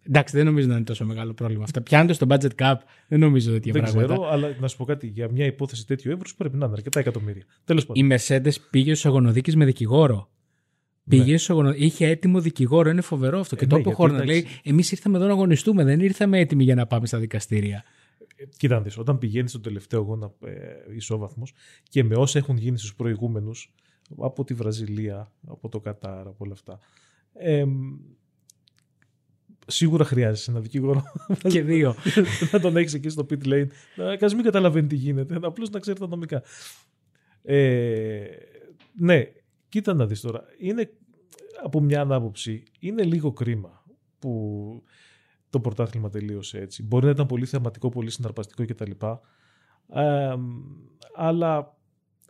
Εντάξει, 0.03 0.35
δεν 0.35 0.45
νομίζω 0.45 0.67
να 0.67 0.75
είναι 0.75 0.83
τόσο 0.83 1.05
μεγάλο 1.05 1.33
πρόβλημα. 1.33 1.63
Αυτά 1.63 1.81
πιάνονται 1.81 2.13
στο 2.13 2.25
budget 2.29 2.55
cap, 2.55 2.75
δεν 3.07 3.19
νομίζω 3.19 3.51
τέτοια 3.51 3.73
δεν 3.73 3.81
πράγματα. 3.81 4.07
Δεν 4.07 4.15
ξέρω, 4.15 4.31
αλλά 4.31 4.55
να 4.59 4.67
σου 4.67 4.77
πω 4.77 4.85
κάτι. 4.85 5.07
Για 5.07 5.31
μια 5.31 5.45
υπόθεση 5.45 5.87
τέτοιου 5.87 6.11
εύρους 6.11 6.35
πρέπει 6.35 6.57
να 6.57 6.65
είναι 6.65 6.73
αρκετά 6.75 6.99
εκατομμύρια. 6.99 7.43
Τέλος 7.63 7.85
πάντων. 7.85 8.05
Η 8.05 8.15
Mercedes 8.15 8.53
πήγε 8.69 8.93
στους 8.93 9.05
αγωνοδίκε 9.05 9.55
με 9.55 9.65
δικηγόρο. 9.65 10.29
Πήγε 11.09 11.37
ναι. 11.53 11.75
είχε 11.75 12.07
έτοιμο 12.07 12.39
δικηγόρο, 12.39 12.89
είναι 12.89 13.01
φοβερό 13.01 13.39
αυτό. 13.39 13.55
και 13.55 13.65
ε, 13.65 13.67
το 13.67 13.77
ναι, 13.77 13.93
χώρο 13.93 14.23
λέει: 14.23 14.45
Εμείς 14.63 14.91
ήρθαμε 14.91 15.17
εδώ 15.17 15.25
να 15.25 15.31
αγωνιστούμε, 15.31 15.83
δεν 15.83 15.99
ήρθαμε 15.99 16.39
έτοιμοι 16.39 16.63
για 16.63 16.75
να 16.75 16.87
πάμε 16.87 17.07
στα 17.07 17.17
δικαστήρια. 17.17 17.83
Ε, 18.35 18.43
κοίτα, 18.57 18.81
δεις, 18.81 18.97
όταν 18.97 19.17
πηγαίνεις 19.17 19.49
στον 19.49 19.61
τελευταίο 19.61 19.99
αγώνα 19.99 20.31
ε, 20.45 20.95
ισόβαθμος 20.95 21.53
και 21.89 22.03
με 22.03 22.15
όσα 22.15 22.37
έχουν 22.39 22.57
γίνει 22.57 22.77
στους 22.77 22.95
προηγούμενους 22.95 23.73
από 24.17 24.43
τη 24.43 24.53
Βραζιλία, 24.53 25.31
από 25.47 25.69
το 25.69 25.79
Κατάρ, 25.79 26.27
από 26.27 26.37
όλα 26.37 26.53
αυτά. 26.53 26.79
Ε, 27.33 27.65
σίγουρα 29.67 30.03
χρειάζεσαι 30.03 30.51
ένα 30.51 30.59
δικηγόρο. 30.59 31.03
και 31.49 31.61
δύο. 31.61 31.95
να 32.51 32.59
τον 32.59 32.77
έχεις 32.77 32.93
εκεί 32.93 33.09
στο 33.09 33.25
pit 33.29 33.47
lane. 33.47 33.67
Να 33.95 34.35
μην 34.35 34.43
καταλαβαίνεις 34.43 34.89
τι 34.89 34.95
γίνεται. 34.95 35.39
Απλώς 35.41 35.69
να 35.69 35.79
ξέρεις 35.79 35.99
τα 35.99 36.07
νομικά. 36.07 36.43
Ε, 37.43 38.23
ναι, 38.99 39.23
κοίτα 39.69 39.93
να 39.93 40.05
δεις 40.05 40.21
τώρα. 40.21 40.43
Είναι 40.59 40.89
από 41.63 41.81
μια 41.81 42.01
άποψη 42.01 42.63
είναι 42.79 43.03
λίγο 43.03 43.31
κρίμα 43.31 43.83
που 44.19 44.83
το 45.49 45.59
πρωτάθλημα 45.59 46.09
τελείωσε 46.09 46.59
έτσι. 46.59 46.83
Μπορεί 46.83 47.05
να 47.05 47.11
ήταν 47.11 47.25
πολύ 47.25 47.45
θεματικό, 47.45 47.89
πολύ 47.89 48.09
συναρπαστικό 48.09 48.65
κτλ. 48.65 48.91
Ε, 49.93 50.35
αλλά 51.15 51.77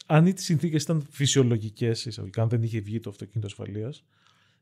αν 0.06 0.26
οι 0.26 0.34
συνθήκες 0.36 0.84
ήταν 0.84 1.08
φυσιολογικές, 1.10 2.20
αν 2.38 2.50
δεν 2.50 2.64
είχε 2.64 2.80
βγει 2.80 3.00
το 3.00 3.10
αυτοκίνητο 3.10 3.48
ασφαλείας, 3.48 4.04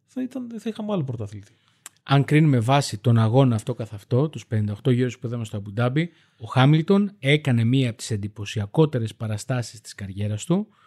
θα, 0.05 0.21
ήταν, 0.21 0.49
θα 0.59 0.69
είχαμε 0.69 0.91
άλλο 0.93 1.03
πρωταθλητή. 1.03 1.51
Αν 2.03 2.23
κρίνουμε 2.23 2.59
βάση 2.59 2.97
τον 2.97 3.17
αγώνα 3.17 3.55
αυτό 3.55 3.73
καθ' 3.73 3.93
αυτό, 3.93 4.29
τους 4.29 4.45
58 4.51 4.93
γύρους 4.93 5.19
που 5.19 5.27
είδαμε 5.27 5.45
στο 5.45 5.57
Αμπουντάμπι, 5.57 6.09
ο 6.39 6.45
Χάμιλτον 6.45 7.11
έκανε 7.19 7.63
μία 7.63 7.89
από 7.89 7.97
τις 7.97 8.11
εντυπωσιακότερες 8.11 9.15
παραστάσεις 9.15 9.81
της 9.81 9.95
καριέρας 9.95 10.45
του 10.45 10.67
ε, 10.69 10.85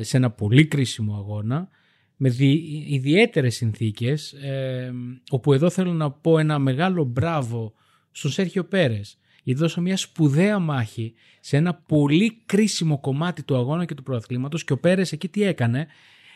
σε 0.00 0.16
ένα 0.16 0.30
πολύ 0.30 0.66
κρίσιμο 0.66 1.14
αγώνα 1.14 1.68
με 2.16 2.28
δι, 2.28 2.84
ιδιαίτερες 2.88 3.54
συνθήκες 3.54 4.32
ε, 4.32 4.92
όπου 5.30 5.52
εδώ 5.52 5.70
θέλω 5.70 5.92
να 5.92 6.10
πω 6.10 6.38
ένα 6.38 6.58
μεγάλο 6.58 7.04
μπράβο 7.04 7.72
στον 8.10 8.30
Σέρχιο 8.30 8.64
Πέρες. 8.64 9.18
Γιατί 9.42 9.60
δώσε 9.60 9.80
μια 9.80 9.96
σπουδαία 9.96 10.58
μάχη 10.58 11.14
σε 11.40 11.56
ένα 11.56 11.74
πολύ 11.74 12.42
κρίσιμο 12.46 13.00
κομμάτι 13.00 13.42
του 13.42 13.56
αγώνα 13.56 13.84
και 13.84 13.94
του 13.94 14.02
προαθλήματος 14.02 14.64
και 14.64 14.72
ο 14.72 14.78
Πέρες 14.78 15.12
εκεί 15.12 15.28
τι 15.28 15.42
έκανε; 15.42 15.86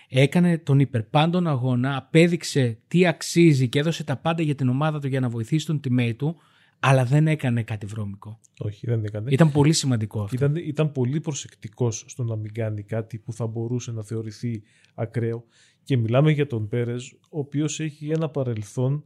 Έκανε 0.08 0.58
τον 0.58 0.78
υπερπάντων 0.78 1.46
αγώνα, 1.46 1.96
απέδειξε 1.96 2.78
τι 2.88 3.06
αξίζει 3.06 3.68
και 3.68 3.78
έδωσε 3.78 4.04
τα 4.04 4.16
πάντα 4.16 4.42
για 4.42 4.54
την 4.54 4.68
ομάδα 4.68 5.00
του 5.00 5.06
για 5.06 5.20
να 5.20 5.28
βοηθήσει 5.28 5.66
τον 5.66 5.80
teammate 5.84 6.14
του, 6.16 6.36
αλλά 6.80 7.04
δεν 7.04 7.26
έκανε 7.26 7.62
κάτι 7.62 7.86
βρώμικο. 7.86 8.40
Όχι, 8.58 8.86
δεν 8.86 9.04
έκανε. 9.04 9.30
Ήταν 9.30 9.52
πολύ 9.52 9.72
σημαντικό 9.72 10.22
αυτό. 10.22 10.36
Ήταν, 10.36 10.56
ήταν 10.56 10.92
πολύ 10.92 11.20
προσεκτικός 11.20 12.04
στο 12.06 12.24
να 12.24 12.36
μην 12.36 12.52
κάνει 12.52 12.82
κάτι 12.82 13.18
που 13.18 13.32
θα 13.32 13.46
μπορούσε 13.46 13.92
να 13.92 14.02
θεωρηθεί 14.02 14.62
ακραίο. 14.94 15.44
Και 15.84 15.96
μιλάμε 15.96 16.30
για 16.30 16.46
τον 16.46 16.68
Πέρες, 16.68 17.12
ο 17.30 17.38
οποίος 17.38 17.80
έχει 17.80 18.10
ένα 18.10 18.28
παρελθόν 18.28 19.04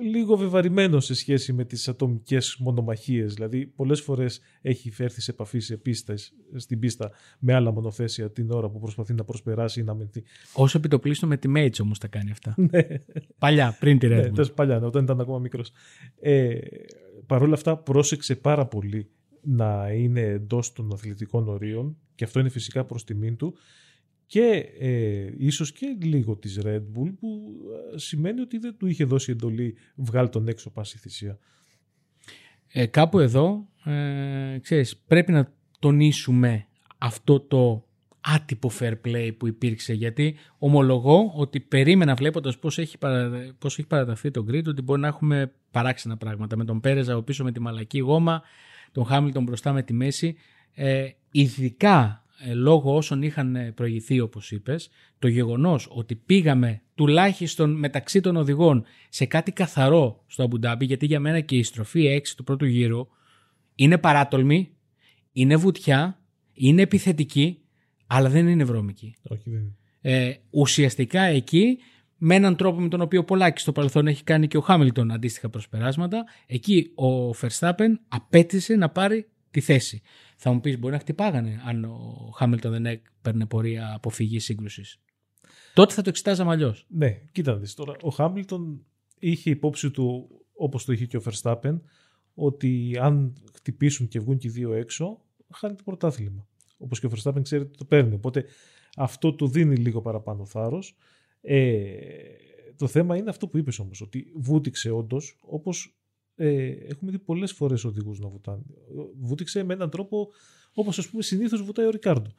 λίγο 0.00 0.36
βεβαρημένο 0.36 1.00
σε 1.00 1.14
σχέση 1.14 1.52
με 1.52 1.64
τις 1.64 1.88
ατομικές 1.88 2.56
μονομαχίες. 2.58 3.34
Δηλαδή 3.34 3.66
πολλές 3.66 4.00
φορές 4.00 4.40
έχει 4.62 4.90
φέρθει 4.90 5.20
σε 5.20 5.30
επαφή 5.30 5.58
σε 5.58 5.76
πίστες, 5.76 6.32
στην 6.54 6.78
πίστα 6.78 7.10
με 7.38 7.54
άλλα 7.54 7.72
μονοθέσια 7.72 8.30
την 8.30 8.50
ώρα 8.50 8.68
που 8.68 8.80
προσπαθεί 8.80 9.14
να 9.14 9.24
προσπεράσει 9.24 9.80
ή 9.80 9.82
να 9.82 9.94
μενθεί. 9.94 10.22
Όσο 10.52 10.78
επιτοπλίστο 10.78 11.26
με 11.26 11.36
τη 11.36 11.52
Mates 11.56 11.80
όμως 11.82 11.98
τα 11.98 12.08
κάνει 12.08 12.30
αυτά. 12.30 12.54
Ναι. 12.70 12.86
παλιά, 13.38 13.76
πριν 13.80 13.98
τη 13.98 14.06
Red 14.10 14.30
Ναι, 14.32 14.46
παλιά, 14.46 14.78
ναι, 14.78 14.86
όταν 14.86 15.04
ήταν 15.04 15.20
ακόμα 15.20 15.38
μικρός. 15.38 15.72
Ε, 16.20 16.58
Παρ' 17.26 17.42
όλα 17.42 17.54
αυτά 17.54 17.76
πρόσεξε 17.76 18.36
πάρα 18.36 18.66
πολύ 18.66 19.10
να 19.40 19.92
είναι 19.92 20.20
εντός 20.20 20.72
των 20.72 20.92
αθλητικών 20.92 21.48
ορίων 21.48 21.96
και 22.14 22.24
αυτό 22.24 22.40
είναι 22.40 22.48
φυσικά 22.48 22.84
προς 22.84 23.04
τιμήν 23.04 23.36
του 23.36 23.54
και 24.26 24.72
ε, 24.78 25.32
ίσως 25.38 25.72
και 25.72 25.96
λίγο 26.00 26.36
της 26.36 26.60
Red 26.64 26.82
Bull 26.94 27.14
που 27.18 27.54
ε, 27.94 27.98
σημαίνει 27.98 28.40
ότι 28.40 28.58
δεν 28.58 28.76
του 28.78 28.86
είχε 28.86 29.04
δώσει 29.04 29.30
εντολή 29.30 29.76
βγάλει 29.94 30.28
τον 30.28 30.48
έξω 30.48 30.70
πάση 30.70 30.98
θυσία. 30.98 31.38
Ε, 32.68 32.86
κάπου 32.86 33.18
εδώ 33.18 33.68
ε, 33.84 34.58
ξέρεις, 34.62 34.96
πρέπει 34.96 35.32
να 35.32 35.52
τονίσουμε 35.78 36.66
αυτό 36.98 37.40
το 37.40 37.86
άτυπο 38.20 38.70
fair 38.78 38.92
play 39.04 39.30
που 39.38 39.46
υπήρξε 39.46 39.92
γιατί 39.92 40.36
ομολογώ 40.58 41.32
ότι 41.34 41.60
περίμενα 41.60 42.14
βλέποντας 42.14 42.58
πώς 42.58 42.78
έχει, 42.78 42.98
παρα... 42.98 43.30
πώς 43.58 43.78
έχει 43.78 43.86
παραταθεί 43.86 44.30
το 44.30 44.44
grid 44.48 44.64
ότι 44.66 44.82
μπορεί 44.82 45.00
να 45.00 45.06
έχουμε 45.06 45.52
παράξενα 45.70 46.16
πράγματα 46.16 46.56
με 46.56 46.64
τον 46.64 46.80
Πέρεζα 46.80 47.16
ο 47.16 47.22
πίσω 47.22 47.44
με 47.44 47.52
τη 47.52 47.60
μαλακή 47.60 47.98
γόμα 47.98 48.42
τον 48.92 49.04
Χάμιλτον 49.04 49.42
μπροστά 49.42 49.72
με 49.72 49.82
τη 49.82 49.92
μέση 49.92 50.36
ε, 50.74 51.08
ειδικά 51.30 52.24
ε, 52.24 52.25
λόγω 52.54 52.96
όσων 52.96 53.22
είχαν 53.22 53.56
ε, 53.56 53.72
προηγηθεί 53.72 54.20
όπως 54.20 54.50
είπες, 54.50 54.88
το 55.18 55.28
γεγονός 55.28 55.88
ότι 55.90 56.14
πήγαμε 56.14 56.82
τουλάχιστον 56.94 57.72
μεταξύ 57.78 58.20
των 58.20 58.36
οδηγών 58.36 58.84
σε 59.08 59.24
κάτι 59.24 59.52
καθαρό 59.52 60.24
στο 60.26 60.42
Αμπουντάμπι, 60.42 60.84
γιατί 60.84 61.06
για 61.06 61.20
μένα 61.20 61.40
και 61.40 61.56
η 61.56 61.62
στροφή 61.62 62.20
6 62.24 62.28
του 62.36 62.44
πρώτου 62.44 62.64
γύρου 62.64 63.06
είναι 63.74 63.98
παράτολμη, 63.98 64.70
είναι 65.32 65.56
βουτιά, 65.56 66.20
είναι 66.52 66.82
επιθετική, 66.82 67.58
αλλά 68.06 68.28
δεν 68.28 68.48
είναι 68.48 68.64
βρώμικη. 68.64 69.16
Όχι, 69.22 69.50
δεν 69.50 69.60
είναι. 69.60 69.76
Ε, 70.00 70.34
ουσιαστικά 70.50 71.22
εκεί 71.22 71.78
με 72.16 72.34
έναν 72.34 72.56
τρόπο 72.56 72.80
με 72.80 72.88
τον 72.88 73.00
οποίο 73.00 73.24
πολλάκι 73.24 73.60
στο 73.60 73.72
παρελθόν 73.72 74.06
έχει 74.06 74.24
κάνει 74.24 74.48
και 74.48 74.56
ο 74.56 74.60
Χάμιλτον 74.60 75.12
αντίστοιχα 75.12 75.48
προσπεράσματα, 75.48 76.24
εκεί 76.46 76.92
ο 76.94 77.30
Verstappen 77.30 77.90
απέτησε 78.08 78.74
να 78.74 78.88
πάρει 78.88 79.26
τη 79.50 79.60
θέση. 79.60 80.02
Θα 80.36 80.52
μου 80.52 80.60
πεις, 80.60 80.78
μπορεί 80.78 80.92
να 80.92 80.98
χτυπάγανε 80.98 81.62
αν 81.64 81.84
ο 81.84 82.30
Χάμιλτον 82.34 82.72
δεν 82.72 82.86
έπαιρνε 82.86 83.46
πορεία 83.46 83.94
αποφυγής 83.94 84.44
σύγκρουσης. 84.44 85.00
Τότε 85.74 85.94
θα 85.94 86.02
το 86.02 86.08
εξετάζαμε 86.08 86.50
αλλιώς. 86.50 86.86
Ναι, 86.88 87.20
κοίτα 87.32 87.56
δεις 87.56 87.74
τώρα. 87.74 87.96
Ο 88.02 88.08
Χάμιλτον 88.08 88.84
είχε 89.18 89.50
υπόψη 89.50 89.90
του, 89.90 90.28
όπως 90.52 90.84
το 90.84 90.92
είχε 90.92 91.06
και 91.06 91.16
ο 91.16 91.22
Verstappen, 91.24 91.80
ότι 92.34 92.98
αν 93.00 93.34
χτυπήσουν 93.54 94.08
και 94.08 94.20
βγουν 94.20 94.38
και 94.38 94.46
οι 94.46 94.50
δύο 94.50 94.72
έξω, 94.72 95.20
χάνει 95.52 95.74
το 95.74 95.82
πρωτάθλημα. 95.82 96.48
Όπως 96.78 97.00
και 97.00 97.06
ο 97.06 97.10
Verstappen 97.14 97.42
ξέρει 97.42 97.62
ότι 97.62 97.76
το 97.76 97.84
παίρνει. 97.84 98.14
Οπότε 98.14 98.44
αυτό 98.96 99.34
του 99.34 99.48
δίνει 99.48 99.76
λίγο 99.76 100.00
παραπάνω 100.00 100.44
θάρρος. 100.44 100.96
Ε, 101.40 101.96
το 102.76 102.86
θέμα 102.86 103.16
είναι 103.16 103.30
αυτό 103.30 103.48
που 103.48 103.58
είπες 103.58 103.78
όμως, 103.78 104.00
ότι 104.00 104.32
βούτυξε 104.34 104.90
όντως, 104.90 105.38
όπως 105.40 105.98
ε, 106.36 106.66
έχουμε 106.66 107.10
δει 107.10 107.18
πολλές 107.18 107.52
φορές 107.52 107.84
οδηγούς 107.84 108.18
να 108.18 108.28
βουτάνε. 108.28 108.62
Βούτυξε 109.20 109.62
με 109.62 109.74
έναν 109.74 109.90
τρόπο 109.90 110.28
όπως 110.74 110.98
ας 110.98 111.08
πούμε 111.08 111.22
συνήθως 111.22 111.62
βουτάει 111.62 111.86
ο 111.86 111.90
Ρικάρντο. 111.90 112.30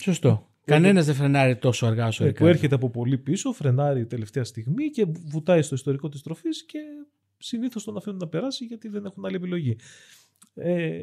Σωστό. 0.00 0.48
Κανένας 0.64 1.06
δεν 1.06 1.14
φρενάρει 1.14 1.56
τόσο 1.56 1.86
αργά 1.86 2.06
όσο 2.06 2.24
ο 2.24 2.26
ε, 2.26 2.32
Που 2.32 2.46
έρχεται 2.46 2.74
από 2.74 2.90
πολύ 2.90 3.18
πίσω, 3.18 3.52
φρενάρει 3.52 4.06
τελευταία 4.06 4.44
στιγμή 4.44 4.90
και 4.90 5.06
βουτάει 5.26 5.62
στο 5.62 5.74
ιστορικό 5.74 6.08
της 6.08 6.22
τροφής 6.22 6.64
και 6.64 6.78
συνήθως 7.38 7.84
τον 7.84 7.96
αφήνουν 7.96 8.18
να 8.18 8.28
περάσει 8.28 8.64
γιατί 8.64 8.88
δεν 8.88 9.04
έχουν 9.04 9.26
άλλη 9.26 9.36
επιλογή. 9.36 9.76
Ε, 10.54 10.98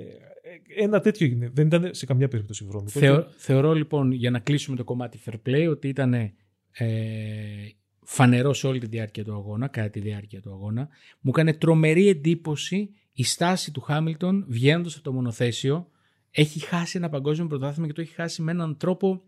ένα 0.77 1.00
τέτοιο 1.00 1.25
έγινε. 1.25 1.50
Δεν 1.53 1.65
ήταν 1.65 1.89
σε 1.94 2.05
καμιά 2.05 2.27
περίπτωση 2.27 2.65
βρώμικο. 2.65 3.00
Θεω, 3.00 3.27
θεωρώ 3.38 3.74
λοιπόν 3.74 4.12
για 4.12 4.32
να 4.32 4.39
κλείσουμε 4.39 4.77
το 4.77 4.84
κομμάτι 4.84 5.20
fair 5.25 5.50
play 5.50 5.67
ότι 5.70 5.88
ήταν 5.88 6.13
ε, 6.13 6.32
φανερό 8.06 8.54
σε 8.54 8.68
όλη 8.68 8.80
τη 8.80 8.86
διάρκεια 8.86 9.24
του 9.24 9.34
αγώνα, 9.34 9.68
κατά 9.68 9.90
τη 9.90 10.00
διάρκεια 10.00 10.42
του 10.42 10.52
αγώνα. 10.52 10.88
Μου 11.20 11.32
έκανε 11.36 11.54
τρομερή 11.54 12.08
εντύπωση 12.08 12.90
η 13.14 13.24
στάση 13.24 13.72
του 13.72 13.82
Χάμιλτον 13.82 14.46
βγαίνοντας 14.48 14.94
από 14.96 15.04
το 15.04 15.12
μονοθέσιο. 15.14 15.90
Έχει 16.32 16.60
χάσει 16.60 16.98
ένα 16.98 17.10
παγκόσμιο 17.10 17.48
πρωτάθλημα 17.48 17.88
και 17.88 17.94
το 17.94 18.02
έχει 18.02 18.14
χάσει 18.14 18.42
με 18.42 18.52
έναν 18.52 18.78
τρόπο 18.78 19.22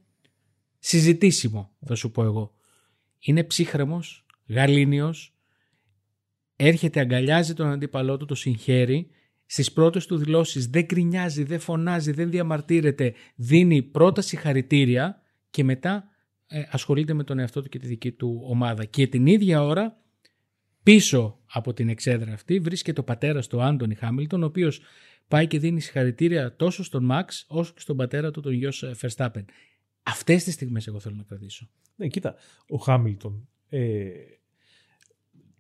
συζητήσιμο, 0.80 1.72
θα 1.86 1.96
σου 1.96 2.12
πω 2.12 2.24
εγώ. 2.24 2.54
Είναι 3.20 3.44
ψύχρεμος, 3.44 4.26
γαλήνιος, 4.48 5.36
έρχεται, 6.56 7.00
αγκαλιάζει 7.00 7.54
τον 7.54 7.68
αντίπαλό 7.68 8.18
του, 8.18 8.26
το 8.26 8.36
συγχαίρει, 8.36 9.10
στις 9.46 9.72
πρώτες 9.72 10.06
του 10.06 10.18
δηλώσεις 10.18 10.68
δεν 10.68 10.88
κρινιάζει, 10.88 11.44
δεν 11.44 11.60
φωνάζει, 11.60 12.12
δεν 12.12 12.30
διαμαρτύρεται, 12.30 13.14
δίνει 13.36 13.82
πρώτα 13.82 14.22
συγχαρητήρια 14.22 15.22
και 15.50 15.64
μετά 15.64 15.96
ε, 15.96 16.16
ασχολείται 16.70 17.13
με 17.13 17.24
τον 17.24 17.39
εαυτό 17.39 17.62
του 17.62 17.70
και 17.70 17.80
τη 17.80 17.88
δική 17.88 18.12
του 18.12 18.42
ομάδα. 18.44 18.86
Και 18.86 19.08
την 19.08 19.25
ίδια 19.25 19.63
ώρα 19.63 20.01
πίσω 20.84 21.39
από 21.46 21.74
την 21.74 21.89
εξέδρα 21.89 22.34
αυτή 22.34 22.60
βρίσκεται 22.60 23.00
ο 23.00 23.04
πατέρα 23.04 23.42
του 23.42 23.62
Άντωνι 23.62 23.96
Χάμιλτον, 23.96 24.44
ο 24.44 24.46
οποίος 24.46 24.82
πάει 25.27 25.48
και 25.48 25.60
δίνει 25.60 25.80
συγχαρητήρια 25.80 26.56
τόσο 26.56 26.84
στον 26.84 27.06
Μαξ 27.06 27.46
όσο 27.48 27.74
και 27.74 27.80
στον 27.80 27.98
πατέρα 27.98 28.32
του, 28.32 28.42
τον 28.42 28.54
γιο 28.54 28.72
Φερστάπεν. 28.72 29.46
Αυτές 30.04 30.44
τις 30.44 30.54
στιγμές 30.54 30.88
εγώ 30.88 31.00
θέλω 31.00 31.16
να 31.16 31.24
κρατήσω. 31.24 31.70
Ναι, 31.96 32.08
κοίτα, 32.08 32.36
ο 32.68 32.77
Χάμιλτον 32.77 33.48
ε, 33.70 34.10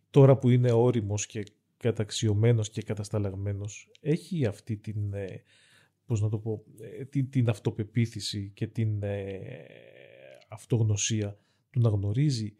τώρα 0.09 0.37
που 0.37 0.49
είναι 0.49 0.71
όριμος 0.71 1.25
και 1.25 1.43
καταξιωμένος 1.77 2.69
και 2.69 2.81
κατασταλαγμένος 2.81 3.91
έχει 3.99 4.45
αυτή 4.45 4.77
την, 4.77 5.13
ε, 5.13 5.41
πώς 6.05 6.21
να 6.21 6.29
το 6.29 6.37
πω, 6.37 6.63
ε, 6.99 7.05
την, 7.05 7.29
την 7.29 7.49
αυτοπεποίθηση 7.49 8.51
και 8.53 8.67
την 8.67 9.03
αυτογνωσία 10.47 11.37
του 11.69 11.79
να 11.79 11.89
γνωρίζει 11.89 12.55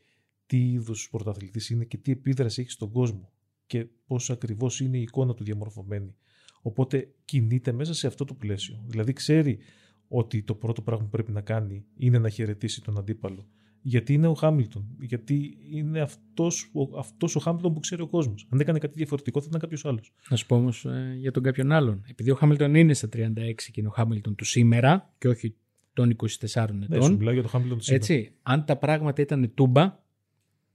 τι 0.45 0.71
είδους 0.71 1.09
πρωταθλητής 1.09 1.69
είναι 1.69 1.85
και 1.85 1.97
τι 1.97 2.11
επίδραση 2.11 2.61
έχει 2.61 2.69
στον 2.69 2.91
κόσμο 2.91 3.31
και 3.65 3.87
πόσο 4.07 4.33
ακριβώς 4.33 4.79
είναι 4.79 4.97
η 4.97 5.01
εικόνα 5.01 5.33
του 5.33 5.43
διαμορφωμένη. 5.43 6.15
Οπότε 6.61 7.13
κινείται 7.25 7.71
μέσα 7.71 7.93
σε 7.93 8.07
αυτό 8.07 8.25
το 8.25 8.33
πλαίσιο. 8.33 8.83
Δηλαδή 8.87 9.13
ξέρει 9.13 9.59
ότι 10.07 10.43
το 10.43 10.55
πρώτο 10.55 10.81
πράγμα 10.81 11.03
που 11.03 11.09
πρέπει 11.09 11.31
να 11.31 11.41
κάνει 11.41 11.85
είναι 11.95 12.19
να 12.19 12.29
χαιρετήσει 12.29 12.81
τον 12.81 12.97
αντίπαλο. 12.97 13.47
Γιατί 13.81 14.13
είναι 14.13 14.27
ο 14.27 14.33
Χάμιλτον. 14.33 14.95
Γιατί 14.99 15.57
είναι 15.71 16.01
αυτός 16.01 16.71
αυτός 16.97 17.35
ο 17.35 17.39
Χάμιλτον 17.39 17.73
που 17.73 17.79
ξέρει 17.79 18.01
ο 18.01 18.07
κόσμος. 18.07 18.47
Αν 18.49 18.59
έκανε 18.59 18.79
κάτι 18.79 18.93
διαφορετικό, 18.97 19.41
θα 19.41 19.45
ήταν 19.49 19.59
κάποιος 19.59 19.85
άλλος. 19.85 20.13
Να 20.29 20.35
σου 20.35 20.45
πω 20.45 20.55
όμως 20.55 20.85
ε, 20.85 21.15
για 21.19 21.31
τον 21.31 21.43
κάποιον 21.43 21.71
άλλον. 21.71 22.03
Επειδή 22.07 22.31
ο 22.31 22.35
Χάμιλτον 22.35 22.75
είναι 22.75 22.93
στα 22.93 23.07
36 23.13 23.53
και 23.55 23.71
είναι 23.75 23.87
ο 23.87 23.91
Χάμιλτον 23.91 24.35
του 24.35 24.45
σήμερα 24.45 25.13
και 25.17 25.27
όχι 25.27 25.55
των 25.97 26.15
24 26.15 26.27
ετών. 26.53 26.85
Ναι, 26.87 27.01
σου 27.01 27.15
μιλάω 27.17 27.33
για 27.33 27.43
το 27.43 27.49
Hamilton 27.53 27.91
Έτσι, 27.91 28.31
αν 28.43 28.65
τα 28.65 28.75
πράγματα 28.75 29.21
ήταν 29.21 29.51
τούμπα, 29.53 29.83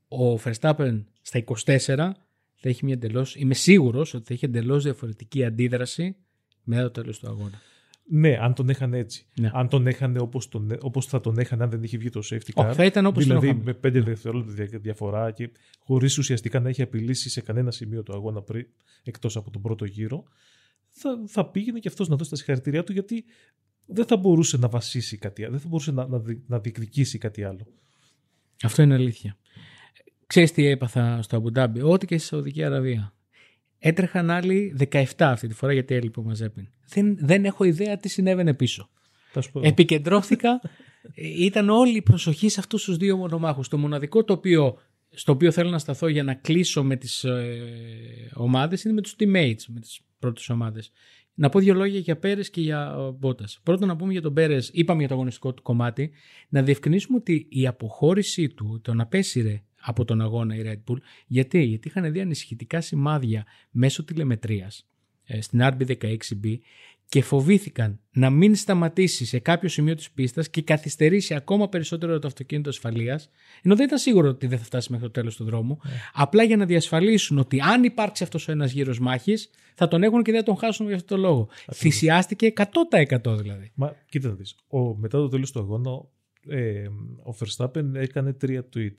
ο 0.08 0.34
Verstappen 0.44 1.02
στα 1.22 1.44
24 1.64 2.12
θα 2.54 2.68
έχει 2.68 2.84
μια 2.84 2.94
εντελώς, 2.94 3.36
είμαι 3.36 3.54
σίγουρος 3.54 4.14
ότι 4.14 4.24
θα 4.26 4.34
έχει 4.34 4.44
εντελώς 4.44 4.82
διαφορετική 4.82 5.44
αντίδραση 5.44 6.16
μετά 6.62 6.82
το 6.82 6.90
τέλος 6.90 7.18
του 7.18 7.28
αγώνα. 7.28 7.60
Ναι, 8.04 8.36
αν 8.40 8.54
τον 8.54 8.68
έχανε 8.68 8.98
έτσι. 8.98 9.26
Ναι. 9.40 9.50
Αν 9.52 9.68
τον 9.68 9.86
έχανε 9.86 10.20
όπως, 10.20 10.48
τον, 10.48 10.76
όπως 10.80 11.06
θα 11.06 11.20
τον 11.20 11.38
έχανε 11.38 11.62
αν 11.62 11.70
δεν 11.70 11.82
είχε 11.82 11.96
βγει 11.96 12.10
το 12.10 12.20
safety 12.30 12.52
car. 12.54 12.72
θα 12.74 12.84
ήταν 12.84 13.06
όπως 13.06 13.24
δηλαδή 13.24 13.54
με 13.64 13.72
5 13.72 14.02
δευτερόλεπτα 14.04 14.78
διαφορά 14.78 15.30
και 15.30 15.50
χωρίς 15.78 16.18
ουσιαστικά 16.18 16.60
να 16.60 16.68
έχει 16.68 16.82
απειλήσει 16.82 17.30
σε 17.30 17.40
κανένα 17.40 17.70
σημείο 17.70 18.02
του 18.02 18.12
αγώνα 18.12 18.42
πριν, 18.42 18.66
εκτός 19.02 19.36
από 19.36 19.50
τον 19.50 19.62
πρώτο 19.62 19.84
γύρο, 19.84 20.24
θα, 20.88 21.22
θα 21.26 21.50
πήγαινε 21.50 21.78
και 21.78 21.88
αυτός 21.88 22.08
να 22.08 22.16
δώσει 22.16 22.30
τα 22.30 22.36
συγχαρητήριά 22.36 22.84
του 22.84 22.92
γιατί 22.92 23.24
δεν 23.86 24.06
θα 24.06 24.16
μπορούσε 24.16 24.56
να 24.56 24.68
βασίσει 24.68 25.16
κάτι 25.16 25.42
άλλο, 25.42 25.52
δεν 25.52 25.60
θα 25.60 25.68
μπορούσε 25.68 25.92
να, 25.92 26.06
να, 26.06 26.22
να 26.46 26.58
διεκδικήσει 26.58 27.18
κάτι 27.18 27.44
άλλο. 27.44 27.66
Αυτό 28.62 28.82
είναι 28.82 28.94
αλήθεια. 28.94 29.36
Ξέρεις 30.26 30.52
τι 30.52 30.66
έπαθα 30.66 31.22
στο 31.22 31.36
Αμπουντάμπι, 31.36 31.80
ό,τι 31.82 32.06
και 32.06 32.18
στη 32.18 32.26
Σαουδική 32.26 32.64
Αραβία. 32.64 33.14
Έτρεχαν 33.78 34.30
άλλοι 34.30 34.76
17 34.90 35.04
αυτή 35.18 35.48
τη 35.48 35.54
φορά 35.54 35.72
γιατί 35.72 35.94
έλειπε 35.94 36.20
ο 36.20 36.22
Μαζέπιν. 36.22 36.68
Δεν, 36.88 37.16
δεν 37.20 37.44
έχω 37.44 37.64
ιδέα 37.64 37.96
τι 37.96 38.08
συνέβαινε 38.08 38.54
πίσω. 38.54 38.90
Επικεντρώθηκα, 39.62 40.60
ήταν 41.14 41.68
όλη 41.68 41.96
η 41.96 42.02
προσοχή 42.02 42.48
σε 42.48 42.60
αυτούς 42.60 42.84
τους 42.84 42.96
δύο 42.96 43.16
μονομάχους. 43.16 43.68
Το 43.68 43.78
μοναδικό 43.78 44.24
το 44.24 44.32
οποίο, 44.32 44.78
στο 45.10 45.32
οποίο 45.32 45.50
θέλω 45.50 45.70
να 45.70 45.78
σταθώ 45.78 46.08
για 46.08 46.22
να 46.22 46.34
κλείσω 46.34 46.84
με 46.84 46.96
τις 46.96 47.24
ε, 47.24 48.30
ομάδες 48.34 48.84
είναι 48.84 48.94
με 48.94 49.00
τους 49.00 49.14
teammates, 49.18 49.64
με 49.68 49.80
τις 49.80 50.00
πρώτες 50.18 50.48
ομάδες. 50.48 50.92
Να 51.34 51.48
πω 51.48 51.58
δύο 51.58 51.74
λόγια 51.74 51.98
για 51.98 52.16
Πέρες 52.18 52.50
και 52.50 52.60
για 52.60 52.96
Μπότας. 53.18 53.60
Πρώτον, 53.62 53.88
να 53.88 53.96
πούμε 53.96 54.12
για 54.12 54.22
τον 54.22 54.34
Πέρες, 54.34 54.70
είπαμε 54.72 54.98
για 54.98 55.08
το 55.08 55.14
αγωνιστικό 55.14 55.54
του 55.54 55.62
κομμάτι, 55.62 56.10
να 56.48 56.62
διευκρινίσουμε 56.62 57.16
ότι 57.16 57.46
η 57.48 57.66
αποχώρησή 57.66 58.48
του, 58.48 58.80
τον 58.82 59.00
απέσυρε 59.00 59.62
από 59.80 60.04
τον 60.04 60.20
αγώνα 60.20 60.54
η 60.54 60.62
Red 60.64 60.92
Bull. 60.92 60.98
Γιατί, 61.26 61.62
Γιατί 61.62 61.88
είχαν 61.88 62.12
δει 62.12 62.20
ανησυχητικά 62.20 62.80
σημάδια 62.80 63.44
μέσω 63.70 64.04
τηλεμετρίας 64.04 64.86
ε, 65.24 65.40
στην 65.40 65.60
RB16B 65.62 66.58
και 67.12 67.22
φοβήθηκαν 67.22 68.00
να 68.12 68.30
μην 68.30 68.54
σταματήσει 68.54 69.24
σε 69.24 69.38
κάποιο 69.38 69.68
σημείο 69.68 69.94
της 69.94 70.10
πίστας 70.10 70.50
και 70.50 70.62
καθυστερήσει 70.62 71.34
ακόμα 71.34 71.68
περισσότερο 71.68 72.18
το 72.18 72.26
αυτοκίνητο 72.26 72.68
ασφαλείας, 72.68 73.30
ενώ 73.62 73.76
δεν 73.76 73.86
ήταν 73.86 73.98
σίγουρο 73.98 74.28
ότι 74.28 74.46
δεν 74.46 74.58
θα 74.58 74.64
φτάσει 74.64 74.92
μέχρι 74.92 75.06
το 75.06 75.12
τέλος 75.12 75.36
του 75.36 75.44
δρόμου, 75.44 75.78
yeah. 75.78 75.88
Ναι. 75.88 75.92
απλά 76.12 76.42
για 76.42 76.56
να 76.56 76.64
διασφαλίσουν 76.64 77.38
ότι 77.38 77.60
αν 77.60 77.84
υπάρξει 77.84 78.22
αυτός 78.22 78.48
ο 78.48 78.52
ένας 78.52 78.72
γύρος 78.72 78.98
μάχης, 78.98 79.50
θα 79.74 79.88
τον 79.88 80.02
έχουν 80.02 80.22
και 80.22 80.30
δεν 80.30 80.40
θα 80.40 80.46
τον 80.46 80.56
χάσουν 80.56 80.86
για 80.86 80.94
αυτό 80.94 81.14
το 81.14 81.20
λόγο. 81.20 81.48
Θυσιάστηκε 81.74 82.52
100% 82.56 83.36
δηλαδή. 83.38 83.70
Μα 83.74 83.96
κοίτα 84.08 84.28
να 84.28 84.34
δεις. 84.34 84.56
Μετά 84.96 85.18
το 85.18 85.28
τέλος 85.28 85.52
του 85.52 85.58
αγώνα, 85.58 85.90
ε, 86.48 86.86
ο 87.24 87.34
Verstappen 87.38 87.94
έκανε 87.94 88.32
τρία 88.32 88.68
tweet 88.74 88.96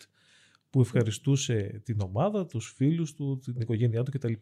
που 0.70 0.82
ευχαριστούσε 0.82 1.82
την 1.84 2.02
ομάδα, 2.02 2.46
τους 2.46 2.74
φίλους 2.76 3.14
του, 3.14 3.40
την 3.44 3.56
οικογένειά 3.60 4.04
του 4.04 4.12
κτλ. 4.12 4.34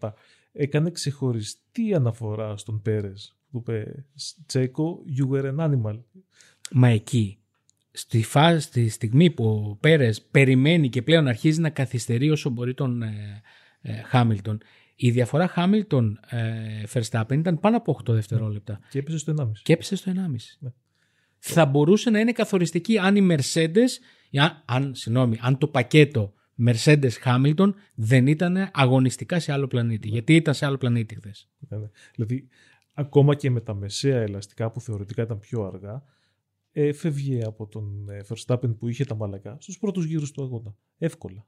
Έκανε 0.52 0.92
ξεχωριστή 0.92 1.94
αναφορά 1.94 2.58
στον 2.58 2.82
Πέρες 2.82 3.36
που 3.52 3.58
είπε 3.58 4.06
«Τσέκο, 4.46 5.04
you 5.18 5.30
were 5.30 5.56
an 5.56 5.70
animal». 5.70 6.00
Μα 6.72 6.88
εκεί, 6.88 7.40
στη, 7.92 8.24
φάση, 8.24 8.62
στη 8.62 8.90
στιγμή 8.90 9.30
που 9.30 9.46
ο 9.46 9.78
Πέρες 9.80 10.22
περιμένει 10.22 10.90
και 10.90 11.02
πλέον 11.02 11.28
αρχίζει 11.28 11.62
να 11.62 11.70
καθυστερεί 11.70 12.30
όσο 12.30 12.50
μπορεί 12.50 12.74
τον 12.74 13.02
ε, 13.02 13.42
ε, 13.82 14.02
Χάμιλτον, 14.02 14.62
η 14.96 15.12
διαφορά 15.12 15.48
Χάμιλτον 15.48 16.20
ε, 16.30 16.84
Verstappen 16.94 17.38
ήταν 17.38 17.60
πάνω 17.60 17.78
από 17.78 18.00
8 18.04 18.14
δευτερόλεπτα. 18.14 18.80
Και 18.90 19.00
έπεσε 19.00 19.18
στο 19.18 19.34
1,5. 19.38 19.52
Και 19.64 19.74
έπεσε 19.74 19.96
στο 19.96 20.12
1,5. 20.16 20.20
Ναι. 20.60 20.70
Θα 21.40 21.66
μπορούσε 21.66 22.10
να 22.10 22.20
είναι 22.20 22.32
καθοριστική 22.32 22.98
αν 22.98 23.16
οι 23.16 23.28
Mercedes 23.32 23.90
αν, 24.40 24.64
αν, 24.66 24.96
συγγνώμη, 24.96 25.38
αν 25.42 25.58
το 25.58 25.68
πακέτο 25.68 26.34
Mercedes 26.68 27.12
Hamilton 27.26 27.74
δεν 27.96 28.28
ήταν 28.28 28.70
αγωνιστικά 28.74 29.40
σε 29.40 29.52
άλλο 29.52 29.68
πλανήτη. 29.68 30.08
Γιατί 30.08 30.36
ήταν 30.36 30.54
σε 30.54 30.66
άλλο 30.66 30.78
πλανήτη 30.78 31.16
χθες. 31.16 31.50
Ναι, 31.60 31.78
ναι. 31.78 31.90
Δηλαδή, 32.16 32.48
ακόμα 32.94 33.36
και 33.36 33.50
με 33.50 33.62
τα 33.62 33.74
μεσαία 33.74 34.22
ελαστικά 34.22 34.72
που 34.72 34.82
θεωρητικά 34.82 35.22
ήταν 35.22 35.40
πιο 35.40 35.64
αργά, 35.64 36.04
έφευγε 36.72 37.44
από 37.44 37.68
τον 37.68 38.10
ε, 38.10 38.22
Verstappen 38.28 38.76
που 38.78 38.88
είχε 38.88 39.06
τα 39.06 39.16
μαλακά 39.16 39.58
στους 39.60 39.78
πρώτους 39.78 40.06
γύρους 40.06 40.32
του 40.32 40.44
αγώνα. 40.44 40.76
Εύκολα. 40.98 41.46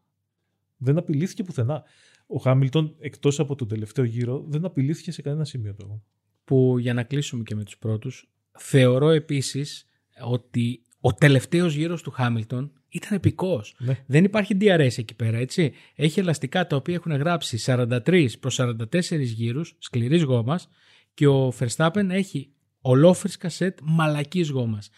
Δεν 0.78 0.98
απειλήθηκε 0.98 1.44
πουθενά. 1.44 1.84
Ο 2.28 2.38
Χάμιλτον, 2.38 2.96
εκτός 3.00 3.40
από 3.40 3.56
τον 3.56 3.68
τελευταίο 3.68 4.06
γύρο, 4.06 4.46
δεν 4.48 4.66
απειλήθηκε 4.66 5.12
σε 5.12 5.22
κανένα 5.22 5.46
σημείο 5.46 5.74
του 5.74 5.84
αγώνα. 5.84 6.02
Που 6.44 6.78
για 6.80 6.94
να 6.94 7.04
κλείσουμε 7.04 7.44
και 7.44 7.56
με 7.56 7.64
τους 7.64 7.78
πρώτους, 7.78 8.30
θεωρώ 8.52 9.10
επίσης 9.10 9.88
ότι 10.22 10.82
ο 11.00 11.14
τελευταίος 11.14 11.76
γύρος 11.76 12.02
του 12.02 12.12
Χάμιλτον 12.12 12.72
ήταν 12.90 13.18
επικός. 13.18 13.76
Ναι. 13.80 14.04
Δεν 14.06 14.24
υπάρχει 14.24 14.58
DRS 14.60 14.98
εκεί 14.98 15.16
πέρα, 15.16 15.38
έτσι. 15.38 15.74
Έχει 15.96 16.20
ελαστικά 16.20 16.68
τα 16.68 16.76
οποία 16.76 16.94
έχουν 16.94 17.12
γράψει 17.12 17.58
43 17.66 18.40
προς 18.40 18.60
44 18.60 19.22
γύρους 19.22 19.76
σκληρής 19.80 20.24
γόμας 20.24 20.70
και 21.14 21.28
ο 21.28 21.54
Verstappen 21.60 22.08
έχει 22.10 22.54
ολόφερη 22.82 23.38
κασέτ 23.38 23.80
μαλακής 23.84 24.50
γόμας. 24.50 24.90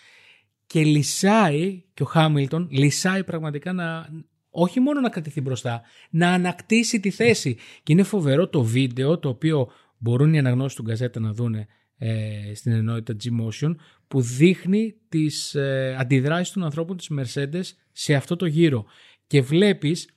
Και 0.67 0.83
λυσάει 0.83 1.83
και 1.93 2.03
ο 2.03 2.05
Χάμιλτον 2.05 2.67
λυσάει 2.71 3.23
πραγματικά 3.23 3.73
να, 3.73 4.09
όχι 4.49 4.79
μόνο 4.79 4.99
να 4.99 5.09
κρατηθεί 5.09 5.41
μπροστά, 5.41 5.81
να 6.09 6.31
ανακτήσει 6.31 6.99
τη 6.99 7.09
θέση. 7.09 7.57
Και 7.83 7.93
είναι 7.93 8.03
φοβερό 8.03 8.49
το 8.49 8.63
βίντεο 8.63 9.19
το 9.19 9.29
οποίο 9.29 9.71
μπορούν 9.97 10.33
οι 10.33 10.37
αναγνώσεις 10.37 10.75
του 10.75 10.83
Γκαζέτα 10.83 11.19
να 11.19 11.33
δούνε 11.33 11.67
ε, 11.97 12.51
στην 12.55 12.71
ενότητα 12.71 13.15
G-Motion 13.23 13.75
που 14.07 14.21
δείχνει 14.21 14.95
τις 15.09 15.55
ε, 15.55 15.95
αντιδράσεις 15.99 16.53
των 16.53 16.63
ανθρώπων 16.63 16.97
της 16.97 17.11
Mercedes 17.17 17.63
σε 17.91 18.13
αυτό 18.13 18.35
το 18.35 18.45
γύρο 18.45 18.85
και 19.27 19.41
βλέπεις 19.41 20.09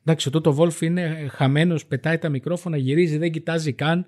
εντάξει 0.00 0.30
ο 0.34 0.40
το 0.40 0.56
Wolf 0.58 0.80
είναι 0.80 1.28
χαμένος 1.30 1.86
πετάει 1.86 2.18
τα 2.18 2.28
μικρόφωνα 2.28 2.76
γυρίζει 2.76 3.18
δεν 3.18 3.32
κοιτάζει 3.32 3.72
καν 3.72 4.04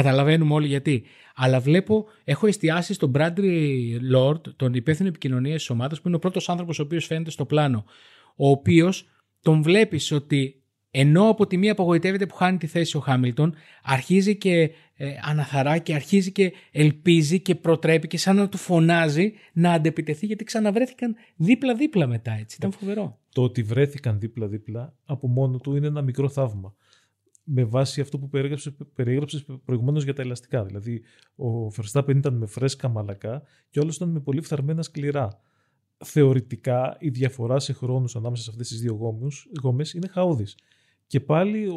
καταλαβαίνουμε 0.00 0.54
όλοι 0.54 0.66
γιατί 0.66 1.04
αλλά 1.34 1.60
βλέπω 1.60 2.06
έχω 2.24 2.46
εστιάσει 2.46 2.94
στον 2.94 3.12
Bradley 3.14 3.70
Lord 4.14 4.40
τον 4.56 4.74
υπεύθυνο 4.74 5.08
επικοινωνίας 5.08 5.56
της 5.56 5.70
ομάδας 5.70 6.00
που 6.00 6.08
είναι 6.08 6.16
ο 6.16 6.18
πρώτος 6.20 6.48
άνθρωπος 6.48 6.78
ο 6.78 6.82
οποίος 6.82 7.06
φαίνεται 7.06 7.30
στο 7.30 7.44
πλάνο 7.44 7.84
ο 8.36 8.48
οποίος 8.48 9.08
τον 9.42 9.62
βλέπεις 9.62 10.12
ότι 10.12 10.60
ενώ 10.90 11.28
από 11.28 11.46
τη 11.46 11.56
μία 11.56 11.72
απογοητεύεται 11.72 12.26
που 12.26 12.34
χάνει 12.34 12.58
τη 12.58 12.66
θέση 12.66 12.96
ο 12.96 13.00
Χάμιλτον, 13.00 13.54
αρχίζει 13.82 14.36
και 14.36 14.70
ε, 14.96 15.12
αναθαρά 15.22 15.78
και 15.78 15.94
αρχίζει 15.94 16.32
και 16.32 16.52
ελπίζει 16.72 17.40
και 17.40 17.54
προτρέπει 17.54 18.06
και 18.06 18.18
σαν 18.18 18.36
να 18.36 18.48
του 18.48 18.56
φωνάζει 18.56 19.32
να 19.52 19.72
αντεπιτεθεί 19.72 20.26
γιατί 20.26 20.44
ξαναβρέθηκαν 20.44 21.16
δίπλα-δίπλα 21.36 22.06
μετά. 22.06 22.32
Έτσι. 22.32 22.56
Ήταν 22.58 22.72
φοβερό. 22.72 23.18
Το 23.32 23.42
ότι 23.42 23.62
βρέθηκαν 23.62 24.18
δίπλα-δίπλα 24.18 24.94
από 25.04 25.28
μόνο 25.28 25.58
του 25.58 25.76
είναι 25.76 25.86
ένα 25.86 26.02
μικρό 26.02 26.28
θαύμα. 26.28 26.74
Με 27.48 27.64
βάση 27.64 28.00
αυτό 28.00 28.18
που 28.18 28.28
περιέγραψες 28.94 29.44
προηγουμένως 29.64 30.04
για 30.04 30.14
τα 30.14 30.22
ελαστικά. 30.22 30.64
Δηλαδή, 30.64 31.02
ο 31.36 31.66
Verstappen 31.66 32.16
ήταν 32.16 32.34
με 32.34 32.46
φρέσκα 32.46 32.88
μαλακά 32.88 33.42
και 33.70 33.80
όλος 33.80 33.96
ήταν 33.96 34.08
με 34.08 34.20
πολύ 34.20 34.40
φθαρμένα 34.40 34.82
σκληρά. 34.82 35.40
Θεωρητικά 36.04 36.96
η 37.00 37.08
διαφορά 37.08 37.58
σε 37.58 37.72
χρόνους 37.72 38.16
ανάμεσα 38.16 38.42
σε 38.42 38.50
αυτές 38.50 38.68
τις 38.68 38.80
δύο 38.80 39.16
γόμες 39.62 39.92
είναι 39.92 40.08
χαώδης. 40.08 40.56
Και 41.06 41.20
πάλι 41.20 41.66
ο, 41.66 41.74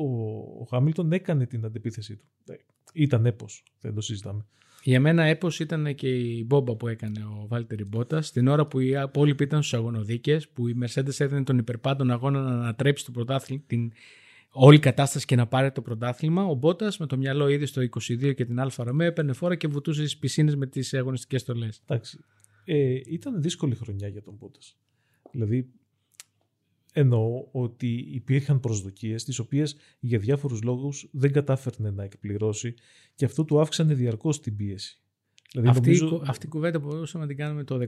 ο 0.62 0.66
Χάμιλτον 0.70 1.12
έκανε 1.12 1.46
την 1.46 1.66
αντεπίθεσή 1.66 2.16
του. 2.16 2.26
Ε, 2.48 2.56
ήταν 2.94 3.26
έπος, 3.26 3.64
δεν 3.82 3.94
το 3.94 4.02
συζητάμε. 4.02 4.46
Για 4.84 5.00
μένα 5.00 5.24
έπος 5.24 5.60
ήταν 5.60 5.96
και 5.96 6.10
η 6.10 6.44
μπόμπα 6.48 6.76
που 6.76 6.88
έκανε 6.88 7.20
ο 7.24 7.48
Βάλτερι 7.48 7.84
Μπότας. 7.84 8.32
Την 8.32 8.48
ώρα 8.48 8.68
που 8.68 8.80
οι 8.80 8.94
υπόλοιποι 9.08 9.44
ήταν 9.44 9.64
στους 9.64 9.80
αγωνοδίκες, 9.80 10.50
που 10.50 10.68
η 10.68 10.78
Mercedes 10.84 11.20
έδινε 11.20 11.44
τον 11.44 11.58
υπέρ 11.58 11.79
πάντων 11.79 12.12
αγώνα 12.12 12.42
να 12.42 12.50
ανατρέψει 12.50 13.06
το 13.06 13.12
πρωτάθλημα, 13.12 13.64
την 13.68 13.92
όλη 14.52 14.80
κατάσταση 14.80 15.26
και 15.26 15.36
να 15.36 15.48
πάρει 15.48 15.72
το 15.72 15.82
πρωτάθλημα. 15.82 16.46
Ο 16.46 16.54
Μπότας 16.54 16.98
με 16.98 17.06
το 17.06 17.18
μυαλό 17.18 17.48
ήδη 17.48 17.66
στο 17.66 17.82
22 17.82 18.34
και 18.36 18.46
την 18.46 18.60
Alfa 18.60 18.84
Romeo 18.84 19.08
έπαιρνε 19.08 19.34
φόρα 19.34 19.56
και 19.56 19.68
βουτούσε 19.68 20.02
στις 20.02 20.18
πισίνες 20.18 20.56
με 20.56 20.66
τις 20.68 20.94
αγωνιστικές 20.94 21.42
στολές. 21.42 21.82
Εντάξει. 21.86 22.20
Ε, 22.66 23.00
ήταν 23.06 23.42
δύσκολη 23.42 23.76
χρονιά 23.76 24.08
για 24.08 24.22
τον 24.22 24.34
Μπότας. 24.34 24.78
Δηλαδή 25.32 25.70
εννοώ 26.94 27.48
ότι 27.52 28.08
υπήρχαν 28.12 28.60
προσδοκίες 28.60 29.24
τις 29.24 29.40
οποίες 29.40 29.76
για 30.00 30.20
διάφορους 30.20 30.62
λόγους 30.62 31.10
δεν 31.12 31.32
κατάφερνε 31.32 31.92
να 31.92 32.04
εκπληρώσει 32.04 32.74
και 33.16 33.26
αυτό 33.26 33.46
του 33.46 33.60
αύξανε 33.60 33.94
διαρκώς 33.94 34.40
την 34.40 34.56
πίεση. 34.56 35.02
Δηλαδή, 35.52 35.70
αυτή, 35.70 35.98
νομίζω... 35.98 36.24
αυτή 36.26 36.46
η 36.46 36.50
κουβέντα 36.50 36.80
μπορούσαμε 36.80 37.24
να 37.24 37.30
την 37.30 37.38
κάνουμε 37.38 37.64
το 37.64 37.80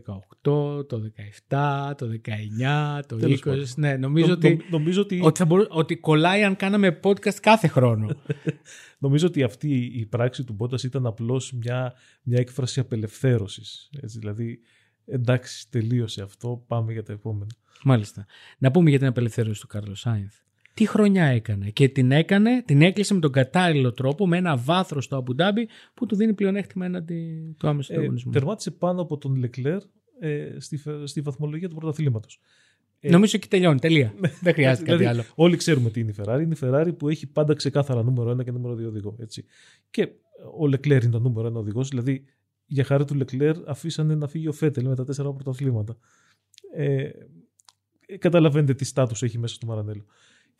18, 0.41 0.87
το 0.87 1.01
17, 1.49 1.91
το 1.97 2.09
19, 2.25 2.99
το 3.05 3.17
20. 3.21 3.63
Ναι, 3.75 3.95
νομίζω, 3.95 4.33
ότι, 4.33 4.61
νομίζω 4.69 5.01
ότι... 5.01 5.19
Ότι, 5.23 5.43
θα 5.43 5.67
ότι 5.69 5.97
κολλάει 5.97 6.43
αν 6.43 6.55
κάναμε 6.55 6.99
podcast 7.03 7.35
κάθε 7.41 7.67
χρόνο. 7.67 8.09
νομίζω 9.03 9.27
ότι 9.27 9.43
αυτή 9.43 9.75
η 9.93 10.05
πράξη 10.05 10.43
του 10.43 10.53
Μπότας 10.53 10.83
ήταν 10.83 11.05
απλώς 11.05 11.51
μια, 11.51 11.93
μια 12.23 12.39
έκφραση 12.39 12.79
απελευθέρωσης. 12.79 13.89
Έτσι, 14.01 14.19
δηλαδή, 14.19 14.59
εντάξει, 15.05 15.69
τελείωσε 15.69 16.21
αυτό, 16.21 16.63
πάμε 16.67 16.91
για 16.91 17.03
τα 17.03 17.13
επόμενα. 17.13 17.51
Μάλιστα. 17.83 18.25
Να 18.57 18.71
πούμε 18.71 18.89
για 18.89 18.99
την 18.99 19.07
απελευθέρωση 19.07 19.61
του 19.61 19.67
Κάρλο 19.67 19.95
Σάινθ. 19.95 20.35
Τι 20.73 20.85
χρονιά 20.85 21.25
έκανε 21.25 21.69
και 21.69 21.89
την 21.89 22.11
έκανε, 22.11 22.63
την 22.65 22.81
έκλεισε 22.81 23.13
με 23.13 23.19
τον 23.19 23.31
κατάλληλο 23.31 23.91
τρόπο, 23.93 24.27
με 24.27 24.37
ένα 24.37 24.57
βάθρος 24.57 25.03
στο 25.03 25.15
Αμπουντάμπι 25.15 25.67
που 25.93 26.05
του 26.05 26.15
δίνει 26.15 26.33
πλεονέκτημα 26.33 26.85
έναντι 26.85 27.41
του 27.57 27.67
άμεσου 27.67 27.93
ε, 27.93 27.95
ανταγωνισμού. 27.95 28.31
Τερμάτισε 28.31 28.71
πάνω 28.71 29.01
από 29.01 29.17
τον 29.17 29.35
Λεκλέρ 29.35 29.81
ε, 30.19 30.55
στη, 30.57 30.81
στη 31.03 31.21
βαθμολογία 31.21 31.69
του 31.69 31.75
πρωταθλήματος. 31.75 32.39
Ε, 32.99 33.09
Νομίζω 33.09 33.37
ότι 33.37 33.47
τελειώνει. 33.47 33.79
Τελεία. 33.79 34.13
Ναι. 34.19 34.31
Δεν 34.41 34.53
χρειάζεται 34.53 34.85
κάτι 34.85 34.97
δηλαδή, 34.97 35.19
άλλο. 35.19 35.27
Όλοι 35.35 35.55
ξέρουμε 35.55 35.89
τι 35.89 35.99
είναι 35.99 36.11
η 36.11 36.15
Ferrari. 36.17 36.39
Είναι 36.41 36.53
η 36.53 36.59
Ferrari 36.61 36.97
που 36.97 37.09
έχει 37.09 37.27
πάντα 37.27 37.53
ξεκάθαρα 37.53 38.03
νούμερο 38.03 38.31
1 38.31 38.43
και 38.43 38.51
νούμερο 38.51 38.73
2 38.73 38.85
οδηγό. 38.85 39.15
Έτσι. 39.19 39.45
Και 39.89 40.09
ο 40.59 40.67
Λεκλέρ 40.67 41.03
είναι 41.03 41.11
το 41.11 41.19
νούμερο 41.19 41.47
1 41.47 41.53
οδηγός. 41.53 41.89
Δηλαδή 41.89 42.25
για 42.65 42.83
χάρη 42.83 43.05
του 43.05 43.15
Λεκλέρ 43.15 43.55
αφήσανε 43.65 44.15
να 44.15 44.27
φύγει 44.27 44.47
ο 44.47 44.51
Φέτελ 44.51 44.87
με 44.87 44.95
τα 44.95 45.03
τέσσερα 45.03 45.33
πρωταθλήματα. 45.33 45.97
Ε, 46.75 47.09
καταλαβαίνετε 48.17 48.73
τι 48.73 48.85
στάτους 48.85 49.23
έχει 49.23 49.37
μέσα 49.37 49.55
στο 49.55 49.65
Μαρανέλο. 49.65 50.05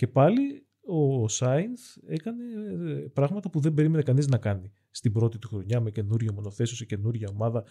Και 0.01 0.07
πάλι 0.07 0.65
ο 0.81 1.27
Σάινθ 1.27 1.81
έκανε 2.07 2.43
ε, 2.91 2.93
πράγματα 2.93 3.49
που 3.49 3.59
δεν 3.59 3.73
περίμενε 3.73 4.03
κανείς 4.03 4.27
να 4.27 4.37
κάνει. 4.37 4.71
στην 4.91 5.11
πρώτη 5.11 5.37
του 5.37 5.47
χρονιά 5.47 5.79
με 5.79 5.91
καινούριο 5.91 6.33
μονοθέσιο 6.33 6.75
σε 6.75 6.85
καινούρια 6.85 7.29
ομάδα 7.33 7.63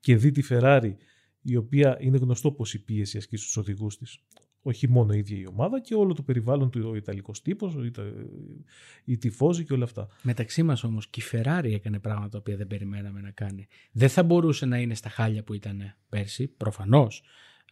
και 0.00 0.16
δει 0.16 0.30
τη 0.30 0.42
Ferrari 0.50 0.92
η 1.42 1.56
οποία 1.56 1.96
είναι 2.00 2.16
γνωστό 2.16 2.52
πως 2.52 2.74
η 2.74 2.84
πίεση 2.84 3.16
ασκεί 3.16 3.36
στους 3.36 3.56
οδηγούς 3.56 3.98
της. 3.98 4.18
Όχι 4.62 4.88
μόνο 4.88 5.12
η 5.12 5.18
ίδια 5.18 5.38
η 5.38 5.46
ομάδα 5.46 5.80
και 5.80 5.94
όλο 5.94 6.14
το 6.14 6.22
περιβάλλον 6.22 6.70
του, 6.70 6.88
ο 6.88 6.94
Ιταλικός 6.94 7.42
τύπος, 7.42 7.76
η 9.04 9.18
τυφώζη 9.18 9.64
και 9.64 9.72
όλα 9.72 9.84
αυτά. 9.84 10.08
Μεταξύ 10.22 10.62
μας 10.62 10.84
όμως 10.84 11.08
και 11.08 11.20
η 11.20 11.24
Ferrari 11.32 11.72
έκανε 11.72 11.98
πράγματα 11.98 12.28
τα 12.28 12.38
οποία 12.38 12.56
δεν 12.56 12.66
περιμέναμε 12.66 13.20
να 13.20 13.30
κάνει. 13.30 13.66
Δεν 13.92 14.08
θα 14.08 14.22
μπορούσε 14.22 14.66
να 14.66 14.78
είναι 14.78 14.94
στα 14.94 15.08
χάλια 15.08 15.44
που 15.44 15.54
ήταν 15.54 15.94
πέρσι, 16.08 16.48
προφανώς, 16.48 17.22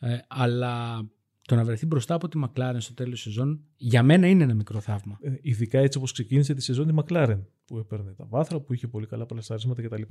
ε, 0.01 0.19
αλλά 0.29 1.05
το 1.47 1.55
να 1.55 1.65
βρεθεί 1.65 1.87
μπροστά 1.87 2.15
από 2.15 2.29
τη 2.29 2.41
McLaren 2.45 2.77
στο 2.79 2.95
τέλος 2.95 3.13
της 3.13 3.23
σεζόν 3.23 3.65
για 3.77 4.03
μένα 4.03 4.27
είναι 4.27 4.43
ένα 4.43 4.55
μικρό 4.55 4.81
θαύμα. 4.81 5.19
Ε, 5.21 5.33
ειδικά 5.41 5.79
έτσι 5.79 5.99
όπως 5.99 6.13
ξεκίνησε 6.13 6.55
τη 6.55 6.63
σεζόν 6.63 6.89
η 6.89 6.95
McLaren 6.99 7.39
που 7.65 7.79
έπαιρνε 7.79 8.13
τα 8.13 8.25
βάθρα, 8.29 8.61
που 8.61 8.73
είχε 8.73 8.89
πολύ 8.89 9.07
καλά 9.07 9.27
πλασταρίσματα 9.27 9.83
κτλ. 9.83 10.03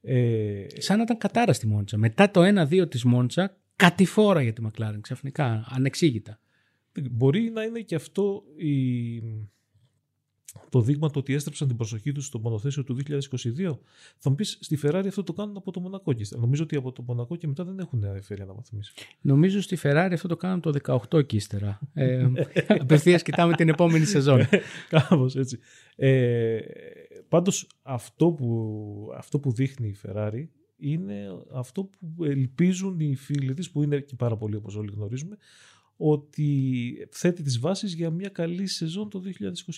Ε... 0.00 0.66
Σαν 0.76 0.96
να 0.96 1.02
ήταν 1.02 1.18
κατάρα 1.18 1.52
στη 1.52 1.66
Μόντσα. 1.66 1.96
Μετά 1.96 2.30
το 2.30 2.40
1-2 2.70 2.90
της 2.90 3.04
Μόντσα, 3.04 3.56
κατηφόρα 3.76 4.42
για 4.42 4.52
τη 4.52 4.62
McLaren 4.66 4.98
ξαφνικά, 5.00 5.66
ανεξήγητα. 5.68 6.40
Μπορεί 7.10 7.50
να 7.50 7.62
είναι 7.62 7.80
και 7.80 7.94
αυτό 7.94 8.42
η 8.56 9.22
το 10.68 10.80
δείγμα 10.80 11.10
το 11.10 11.18
ότι 11.18 11.34
έστρεψαν 11.34 11.68
την 11.68 11.76
προσοχή 11.76 12.12
τους 12.12 12.26
στο 12.26 12.38
μονοθέσιο 12.38 12.84
του 12.84 12.96
2022. 13.08 13.18
Θα 14.18 14.30
μου 14.30 14.34
πεις 14.34 14.58
στη 14.60 14.78
Ferrari 14.82 15.04
αυτό 15.06 15.22
το 15.22 15.32
κάνουν 15.32 15.56
από 15.56 15.70
το 15.72 15.80
Μονακό. 15.80 16.12
Και 16.12 16.26
νομίζω 16.30 16.62
ότι 16.62 16.76
από 16.76 16.92
το 16.92 17.02
Μονακό 17.02 17.36
και 17.36 17.46
μετά 17.46 17.64
δεν 17.64 17.78
έχουν 17.78 18.04
φέρει 18.22 18.42
αναβαθμίσει. 18.42 18.92
Νομίζω 19.20 19.60
στη 19.60 19.78
Ferrari 19.82 20.10
αυτό 20.12 20.28
το 20.28 20.36
κάνουν 20.36 20.60
το 20.60 20.72
18 21.10 21.26
και 21.26 21.36
ύστερα. 21.36 21.78
ε, 21.94 22.26
Απευθείας 22.68 23.22
κοιτάμε 23.22 23.54
την 23.54 23.68
επόμενη 23.68 24.04
σεζόν. 24.04 24.40
Κάπως 24.88 25.36
έτσι. 25.36 25.58
Ε, 25.96 26.58
Πάντως 27.28 27.66
αυτό 27.82 28.30
που, 28.30 29.12
αυτό 29.16 29.38
που 29.38 29.52
δείχνει 29.52 29.88
η 29.88 29.96
Ferrari 30.06 30.46
είναι 30.78 31.26
αυτό 31.52 31.84
που 31.84 32.24
ελπίζουν 32.24 33.00
οι 33.00 33.14
φίλοι 33.14 33.54
της 33.54 33.70
που 33.70 33.82
είναι 33.82 34.00
και 34.00 34.14
πάρα 34.16 34.36
πολύ 34.36 34.56
όπως 34.56 34.76
όλοι 34.76 34.92
γνωρίζουμε 34.94 35.36
ότι 36.00 37.08
θέτει 37.10 37.42
τις 37.42 37.58
βάσεις 37.58 37.94
για 37.94 38.10
μια 38.10 38.28
καλή 38.28 38.66
σεζόν 38.66 39.10
το 39.10 39.22
2022. 39.24 39.30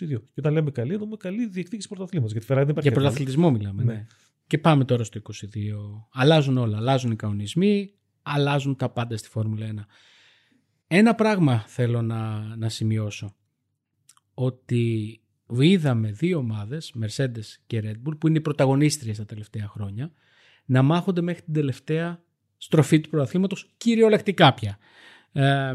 Και 0.08 0.38
όταν 0.38 0.52
λέμε 0.52 0.70
καλή, 0.70 0.92
εννοούμε 0.92 1.16
καλή 1.16 1.46
διεκδίκηση 1.46 1.88
πρωταθλήματος. 1.88 2.32
Γιατί 2.32 2.54
δεν 2.54 2.68
υπάρχει. 2.68 2.88
Για 2.88 2.92
πρωταθλητισμό 2.98 3.50
μιλάμε. 3.50 3.82
Ναι. 3.82 3.92
ναι. 3.92 4.06
Και 4.46 4.58
πάμε 4.58 4.84
τώρα 4.84 5.04
στο 5.04 5.20
2022. 5.26 5.32
Αλλάζουν 6.12 6.56
όλα. 6.56 6.76
Αλλάζουν 6.76 7.10
οι 7.10 7.16
κανονισμοί, 7.16 7.94
αλλάζουν 8.22 8.76
τα 8.76 8.90
πάντα 8.90 9.16
στη 9.16 9.28
Φόρμουλα 9.28 9.66
1. 9.74 9.84
Ένα 10.86 11.14
πράγμα 11.14 11.64
θέλω 11.66 12.02
να, 12.02 12.40
να 12.56 12.68
σημειώσω. 12.68 13.34
Ότι 14.34 15.20
είδαμε 15.58 16.10
δύο 16.10 16.38
ομάδες, 16.38 16.94
Mercedes 17.02 17.44
και 17.66 17.82
Red 17.84 18.08
Bull, 18.08 18.18
που 18.18 18.28
είναι 18.28 18.38
οι 18.38 18.40
πρωταγωνίστριες 18.40 19.16
τα 19.16 19.24
τελευταία 19.24 19.68
χρόνια, 19.68 20.12
να 20.64 20.82
μάχονται 20.82 21.20
μέχρι 21.20 21.42
την 21.42 21.52
τελευταία 21.52 22.22
στροφή 22.56 23.00
του 23.00 23.08
πρωταθλήματος, 23.08 23.70
κυριολεκτικά 23.76 24.54
πια. 24.54 24.78
Ε, 25.32 25.74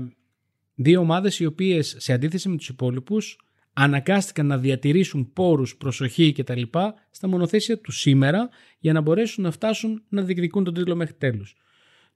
Δύο 0.76 1.00
ομάδες 1.00 1.40
οι 1.40 1.46
οποίες 1.46 1.96
σε 1.98 2.14
αντίθεση 2.14 2.50
με 2.50 2.58
τους 2.58 2.70
υπόλοιπους 2.70 3.38
αναγκάστηκαν 3.74 4.46
να 4.46 4.58
διατηρήσουν 4.58 5.34
πόρους, 5.34 5.78
προσοχή 5.78 6.32
κτλ. 6.32 6.62
στα 7.12 7.28
μονοθέσια 7.28 7.80
τους 7.80 8.00
σήμερα 8.00 8.50
για 8.80 8.94
να 8.94 9.02
μπορέσουν 9.02 9.44
να 9.44 9.52
φτάσουν 9.52 10.04
να 10.10 10.22
διεκδικούν 10.22 10.64
τον 10.64 10.74
τίτλο 10.74 10.96
μέχρι 10.96 11.14
τέλους. 11.14 11.56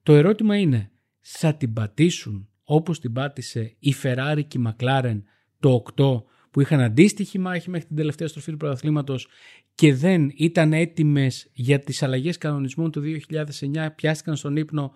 Το 0.04 0.13
ερώτημα 0.13 0.58
είναι, 0.58 0.91
θα 1.19 1.56
την 1.56 1.74
πατήσουν 1.74 2.50
όπως 2.63 3.00
την 3.00 3.13
πάτησε 3.13 3.76
η 3.80 3.95
Ferrari 4.04 4.41
και 4.48 4.58
η 4.58 4.62
McLaren 4.67 5.22
το 5.60 5.84
8 5.95 6.24
που 6.52 6.62
είχαν 6.62 6.80
αντίστοιχη 6.80 7.39
μάχη 7.39 7.69
μέχρι 7.69 7.88
την 7.88 7.95
τελευταία 7.95 8.28
στροφή 8.28 8.52
του 8.52 8.58
πρωταθλήματος 8.58 9.28
και 9.76 9.93
δεν 9.93 10.32
ήταν 10.36 10.74
έτοιμες 10.74 11.50
για 11.54 11.80
τις 11.80 12.04
αλλαγές 12.04 12.38
κανονισμών 12.38 12.91
του 12.91 13.02
2009, 13.02 13.88
πιάστηκαν 13.95 14.36
στον 14.36 14.56
ύπνο 14.56 14.93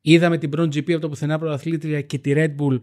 Είδαμε 0.00 0.38
την 0.38 0.50
πρώτη 0.50 0.80
GP 0.80 0.92
από 0.92 1.00
το 1.00 1.08
πουθενά 1.08 1.38
πρωταθλήτρια 1.38 2.02
και 2.02 2.18
τη 2.18 2.32
Red 2.34 2.56
Bull 2.56 2.82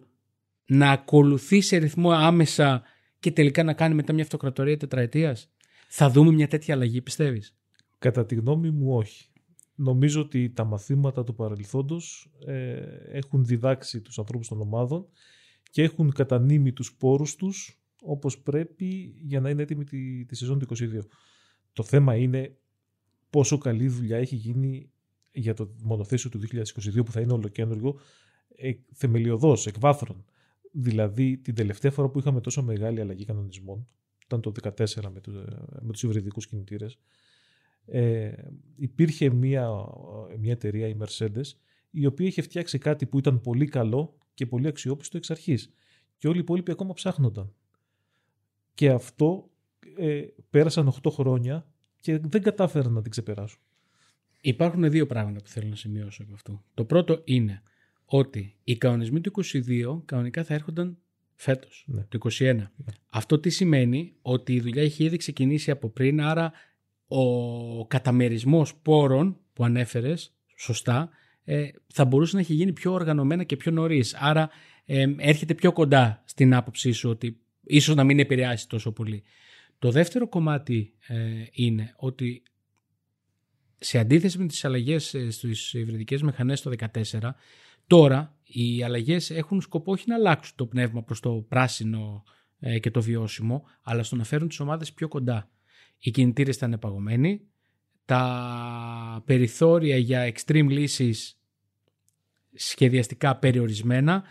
να 0.66 0.92
ακολουθεί 0.92 1.62
σε 1.62 1.78
ρυθμό 1.78 2.12
άμεσα 2.12 2.84
και 3.20 3.32
τελικά 3.32 3.64
να 3.64 3.74
κάνει 3.74 3.96
μετά 3.96 4.14
μια 4.14 4.24
αυτοκρατορία 4.24 4.78
τετραετίας. 4.78 5.52
Θα 5.88 6.10
δούμε 6.10 6.32
μια 6.32 6.48
τέτοια 6.48 6.76
αλλαγή, 6.76 7.02
πιστεύεις; 7.02 7.58
Κατά 8.00 8.26
τη 8.26 8.36
γνώμη 8.36 8.72
μου, 8.72 8.96
όχι. 8.96 9.30
Νομίζω 9.76 10.22
ότι 10.22 10.50
τα 10.50 10.64
μαθήματα 10.64 11.24
του 11.24 11.36
παρελθόντος 11.36 12.32
ε, 12.46 12.82
έχουν 13.12 13.46
διδάξει 13.46 14.02
τους 14.02 14.20
ανθρώπους 14.20 14.48
των 14.48 14.62
ομάδων 14.62 15.08
και 15.72 15.82
έχουν 15.84 16.12
κατανείμει 16.12 16.74
τους 16.74 16.96
πόρους 16.96 17.36
τους 17.36 17.82
όπως 18.02 18.40
πρέπει 18.40 19.16
για 19.18 19.40
να 19.40 19.50
είναι 19.50 19.62
έτοιμη 19.62 19.84
τη, 19.84 20.26
τη 20.26 20.36
σεζόν 20.36 20.60
του 20.60 20.76
2022. 20.76 21.00
Το 21.74 21.84
θέμα 21.84 22.16
είναι 22.16 22.58
πόσο 23.30 23.58
καλή 23.58 23.88
δουλειά 23.88 24.18
έχει 24.18 24.36
γίνει 24.36 24.92
για 25.40 25.54
το 25.54 25.70
μονοθέσιο 25.84 26.30
του 26.30 26.40
2022 26.40 27.06
που 27.06 27.12
θα 27.12 27.22
είναι 27.22 27.34
ολοκένουργο 27.34 28.00
ε, 28.56 28.72
θεμελιωδώς, 28.94 29.68
εκ 29.68 29.80
βάθρων. 29.80 30.26
Δηλαδή 30.72 31.38
την 31.38 31.56
τελευταία 31.56 31.92
φορά 31.92 32.10
που 32.10 32.20
είχαμε 32.20 32.42
τόσο 32.42 32.64
μεγάλη 32.64 33.02
αλλαγή 33.02 33.26
κανονισμών, 33.26 33.88
ήταν 34.26 34.42
το 34.42 34.52
2014 34.64 34.72
με, 35.14 35.20
το, 35.22 35.32
με 35.82 35.92
τους 35.92 36.04
υβριδικούς 36.04 36.48
κινητήρες, 36.48 36.98
ε, 37.86 38.32
υπήρχε 38.76 39.30
μια, 39.30 39.70
μια 40.40 40.52
εταιρεία, 40.52 40.88
η 40.88 40.96
Mercedes, 41.00 41.52
η 41.90 42.06
οποία 42.06 42.28
είχε 42.28 42.42
φτιάξει 42.42 42.78
κάτι 42.78 43.06
που 43.06 43.18
ήταν 43.18 43.42
πολύ 43.42 43.66
καλό 43.66 44.18
και 44.34 44.46
πολύ 44.46 44.68
αξιόπιστο 44.68 45.18
εξ 45.18 45.32
αρχής. 45.32 45.74
Και 46.18 46.28
όλοι 46.28 46.38
οι 46.38 46.42
υπόλοιποι 46.42 46.72
ακόμα 46.72 46.94
ψάχνονταν. 46.94 47.54
Και 48.74 48.90
αυτό 48.90 49.50
ε, 49.98 50.26
πέρασαν 50.50 50.94
8 51.04 51.12
χρόνια 51.12 51.68
και 52.00 52.18
δεν 52.18 52.42
κατάφεραν 52.42 52.94
να 52.94 53.02
την 53.02 53.12
ξεπεράσουν. 53.12 53.60
Υπάρχουν 54.48 54.90
δύο 54.90 55.06
πράγματα 55.06 55.42
που 55.42 55.48
θέλω 55.50 55.70
να 55.70 55.76
σημειώσω 55.76 56.24
από 56.24 56.34
αυτό. 56.34 56.64
Το 56.74 56.86
πρώτο 56.86 57.22
είναι 57.24 57.62
ότι 58.06 58.56
οι 58.64 58.78
κανονισμοί 58.78 59.22
του 59.22 59.32
22 59.44 60.02
κανονικά 60.06 60.44
θα 60.44 60.54
έρχονταν 60.54 60.98
φέτος, 61.36 61.86
ναι. 61.88 62.06
το 62.10 62.18
2021. 62.24 62.56
Ναι. 62.56 62.68
Αυτό 63.10 63.40
τι 63.40 63.50
σημαίνει; 63.50 64.14
Ότι 64.22 64.54
η 64.54 64.60
δουλειά 64.60 64.82
έχει 64.82 65.04
ήδη 65.04 65.18
ξεκινήσει 65.18 65.72
από 65.72 65.90
πριν, 65.90 66.22
άρα 66.22 66.52
ο 67.08 67.88
καταμερισμός 67.88 68.76
πόρων 68.76 69.38
που 69.54 69.64
ανέφερες 69.64 70.34
σωστά 70.58 71.10
ε, 71.44 71.68
θα 71.88 72.06
μπορούσε 72.06 72.36
να 72.36 72.42
έχει 72.42 72.54
γίνει 72.54 72.74
πιο 72.74 72.92
οργανωμένα 72.94 73.44
και 73.44 73.58
πιο 73.58 73.72
νωρίς. 73.72 74.14
Άρα 74.14 74.50
ε, 74.86 75.06
έρχεται 75.18 75.54
πιο 75.54 75.72
κοντά 75.72 76.24
στην 76.26 76.54
άποψή 76.54 76.92
σου 76.92 77.10
ότι 77.10 77.40
ίσως 77.64 77.96
να 77.96 78.04
μην 78.04 78.20
επηρεάσει 78.20 78.68
τόσο 78.68 78.92
πολύ. 78.92 79.24
Το 79.80 79.92
δεύτερο 79.92 80.28
κομμάτι 80.28 80.94
ε, 81.08 81.16
είναι 81.52 81.94
ότι 81.98 82.44
σε 83.80 84.00
αντίθεση 84.00 84.38
με 84.38 84.46
τις 84.48 84.66
αλλαγές 84.66 85.14
ε, 85.14 85.30
στις 85.30 85.74
υβριδικές 85.74 86.22
μηχανές 86.22 86.62
το 86.62 86.72
2014, 86.94 87.30
τώρα 87.88 88.38
οι 88.44 88.84
αλλαγές 88.84 89.30
έχουν 89.30 89.62
σκοπό 89.62 89.92
όχι 89.92 90.04
να 90.08 90.16
αλλάξουν 90.16 90.56
το 90.56 90.66
πνεύμα 90.66 91.04
προς 91.04 91.20
το 91.20 91.46
πράσινο 91.50 92.24
ε, 92.60 92.80
και 92.80 92.92
το 92.92 93.02
βιώσιμο, 93.02 93.64
αλλά 93.82 94.04
στο 94.04 94.16
να 94.16 94.24
φέρουν 94.24 94.48
τις 94.48 94.60
ομάδες 94.60 94.94
πιο 94.94 95.08
κοντά. 95.08 95.50
Οι 96.00 96.12
κινητήρες 96.12 96.56
ήταν 96.56 96.74
επαγωμένοι, 96.74 97.42
τα 98.06 99.24
περιθώρια 99.26 99.98
για 99.98 100.34
extreme 100.34 100.68
λύσεις 100.70 101.40
σχεδιαστικά 102.54 103.36
περιορισμένα 103.36 104.24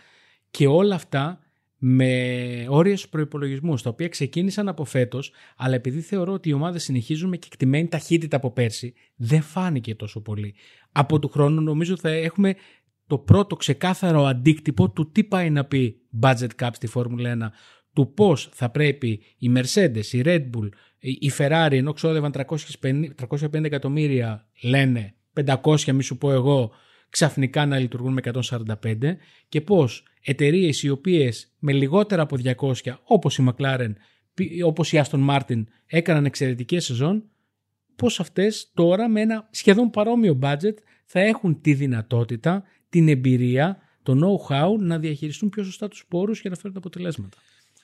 και 0.51 0.67
όλα 0.67 0.95
αυτά 0.95 1.39
με 1.77 2.65
όρια 2.69 2.97
στους 2.97 3.09
προπολογισμού, 3.09 3.75
τα 3.75 3.89
οποία 3.89 4.07
ξεκίνησαν 4.07 4.67
από 4.67 4.85
φέτος, 4.85 5.31
αλλά 5.57 5.75
επειδή 5.75 6.01
θεωρώ 6.01 6.33
ότι 6.33 6.49
οι 6.49 6.53
ομάδες 6.53 6.83
συνεχίζουν 6.83 7.29
με 7.29 7.37
κεκτημένη 7.37 7.87
ταχύτητα 7.87 8.35
από 8.35 8.51
πέρσι, 8.51 8.93
δεν 9.15 9.41
φάνηκε 9.41 9.95
τόσο 9.95 10.21
πολύ. 10.21 10.55
Από 10.91 11.19
του 11.19 11.27
χρόνου 11.27 11.61
νομίζω 11.61 11.97
θα 11.97 12.09
έχουμε 12.09 12.55
το 13.07 13.17
πρώτο 13.17 13.55
ξεκάθαρο 13.55 14.25
αντίκτυπο 14.25 14.89
του 14.89 15.11
τι 15.11 15.23
πάει 15.23 15.49
να 15.49 15.65
πει 15.65 16.01
budget 16.21 16.49
cap 16.61 16.69
στη 16.71 16.87
Φόρμουλα 16.87 17.37
1, 17.41 17.47
του 17.93 18.13
πώς 18.13 18.49
θα 18.53 18.69
πρέπει 18.69 19.21
η 19.37 19.51
Mercedes, 19.55 20.05
η 20.11 20.21
Red 20.25 20.49
Bull, 20.49 20.69
η 20.99 21.31
Ferrari, 21.37 21.71
ενώ 21.71 21.93
ξόδευαν 21.93 22.31
350, 22.81 23.05
350 23.29 23.63
εκατομμύρια, 23.63 24.47
λένε 24.61 25.15
500 25.45 25.91
μη 25.91 26.03
σου 26.03 26.17
πω 26.17 26.31
εγώ, 26.31 26.71
ξαφνικά 27.09 27.65
να 27.65 27.79
λειτουργούν 27.79 28.13
με 28.13 28.21
145 28.23 29.15
και 29.49 29.61
πώς 29.61 30.03
εταιρείες 30.21 30.83
οι 30.83 30.89
οποίες 30.89 31.55
με 31.59 31.73
λιγότερα 31.73 32.21
από 32.21 32.37
200 32.43 32.73
όπως 33.03 33.37
η 33.37 33.47
McLaren, 33.49 33.93
όπως 34.65 34.93
η 34.93 35.01
Aston 35.03 35.27
Martin 35.29 35.63
έκαναν 35.85 36.25
εξαιρετικές 36.25 36.85
σεζόν 36.85 37.23
πώς 37.95 38.19
αυτές 38.19 38.71
τώρα 38.73 39.09
με 39.09 39.21
ένα 39.21 39.47
σχεδόν 39.51 39.89
παρόμοιο 39.89 40.39
budget 40.41 40.73
θα 41.05 41.19
έχουν 41.19 41.61
τη 41.61 41.73
δυνατότητα, 41.73 42.63
την 42.89 43.07
εμπειρία, 43.07 43.77
το 44.03 44.13
know-how 44.13 44.79
να 44.79 44.99
διαχειριστούν 44.99 45.49
πιο 45.49 45.63
σωστά 45.63 45.87
τους 45.87 46.05
πόρους 46.07 46.41
και 46.41 46.49
να 46.49 46.55
φέρουν 46.55 46.77
αποτελέσματα. 46.77 47.37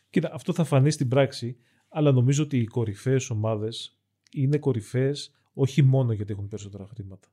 Κοίτα, 0.09 0.33
αυτό 0.33 0.53
θα 0.53 0.63
φανεί 0.63 0.91
στην 0.91 1.07
πράξη, 1.07 1.57
αλλά 1.89 2.11
νομίζω 2.11 2.43
ότι 2.43 2.57
οι 2.57 2.65
κορυφαίες 2.65 3.29
ομάδες 3.29 3.97
είναι 4.31 4.57
κορυφαίες 4.57 5.31
όχι 5.53 5.81
μόνο 5.81 6.13
γιατί 6.13 6.31
έχουν 6.31 6.47
περισσότερα 6.47 6.87
χρήματα. 6.93 7.27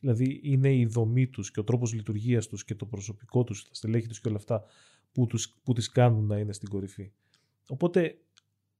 Δηλαδή 0.00 0.40
είναι 0.42 0.74
η 0.74 0.86
δομή 0.86 1.26
τους 1.26 1.50
και 1.50 1.60
ο 1.60 1.64
τρόπος 1.64 1.92
λειτουργίας 1.92 2.46
τους 2.46 2.64
και 2.64 2.74
το 2.74 2.86
προσωπικό 2.86 3.44
τους, 3.44 3.64
τα 3.64 3.74
στελέχη 3.74 4.06
τους 4.06 4.20
και 4.20 4.28
όλα 4.28 4.36
αυτά 4.36 4.64
που, 5.12 5.26
τους, 5.26 5.60
που 5.62 5.72
τις 5.72 5.88
κάνουν 5.88 6.26
να 6.26 6.38
είναι 6.38 6.52
στην 6.52 6.68
κορυφή. 6.68 7.12
Οπότε 7.68 8.18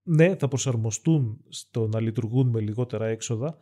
ναι, 0.03 0.37
θα 0.37 0.49
προσαρμοστούν 0.49 1.41
στο 1.49 1.87
να 1.87 2.01
λειτουργούν 2.01 2.49
με 2.49 2.61
λιγότερα 2.61 3.07
έξοδα, 3.07 3.59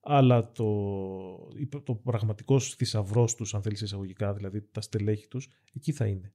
αλλά 0.00 0.52
το, 0.52 1.82
το 1.84 1.94
πραγματικό 1.94 2.60
θησαυρό 2.60 3.28
τους, 3.36 3.54
αν 3.54 3.62
θέλεις 3.62 3.80
εισαγωγικά, 3.80 4.34
δηλαδή 4.34 4.62
τα 4.62 4.80
στελέχη 4.80 5.28
τους, 5.28 5.48
εκεί 5.72 5.92
θα 5.92 6.06
είναι. 6.06 6.32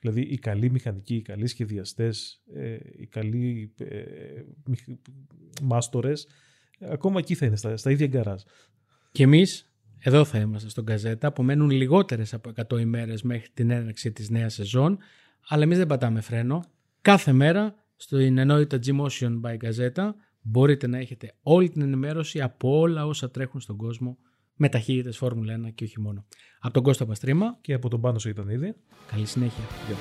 Δηλαδή 0.00 0.20
οι 0.20 0.38
καλοί 0.38 0.70
μηχανικοί, 0.70 1.14
οι 1.14 1.22
καλοί 1.22 1.46
σχεδιαστές, 1.46 2.42
ε, 2.54 2.78
οι 2.96 3.06
καλοί 3.06 3.72
ε, 3.76 4.42
μάστορες, 5.62 6.26
ακόμα 6.80 7.18
εκεί 7.18 7.34
θα 7.34 7.46
είναι, 7.46 7.56
στα, 7.56 7.76
στα 7.76 7.90
ίδια 7.90 8.06
γκαράζ. 8.06 8.42
Και 9.12 9.22
εμείς 9.22 9.75
εδώ 10.06 10.24
θα 10.24 10.38
είμαστε 10.38 10.68
στον 10.68 10.84
Καζέτα. 10.84 11.26
Απομένουν 11.26 11.70
λιγότερες 11.70 12.34
από 12.34 12.52
100 12.68 12.80
ημέρες 12.80 13.22
μέχρι 13.22 13.48
την 13.54 13.70
έναρξη 13.70 14.12
της 14.12 14.30
νέας 14.30 14.54
σεζόν. 14.54 14.98
Αλλά 15.48 15.62
εμείς 15.62 15.78
δεν 15.78 15.86
πατάμε 15.86 16.20
φρένο. 16.20 16.64
Κάθε 17.00 17.32
μέρα 17.32 17.74
στο 17.96 18.16
ενότητα 18.16 18.78
G-Motion 18.86 19.40
by 19.40 19.56
Gazeta 19.64 20.10
μπορείτε 20.40 20.86
να 20.86 20.98
έχετε 20.98 21.34
όλη 21.42 21.68
την 21.68 21.82
ενημέρωση 21.82 22.40
από 22.40 22.78
όλα 22.78 23.06
όσα 23.06 23.30
τρέχουν 23.30 23.60
στον 23.60 23.76
κόσμο 23.76 24.18
με 24.54 24.68
ταχύτητες 24.68 25.16
Φόρμουλα 25.16 25.60
1 25.66 25.72
και 25.74 25.84
όχι 25.84 26.00
μόνο. 26.00 26.24
Από 26.60 26.74
τον 26.74 26.82
Κώστα 26.82 27.06
Παστρίμα 27.06 27.58
και 27.60 27.74
από 27.74 27.88
τον 27.88 28.00
Πάνο 28.00 28.18
Σεϊτανίδη. 28.18 28.74
Καλή 29.10 29.26
συνέχεια. 29.26 29.64
Γεια 29.86 29.96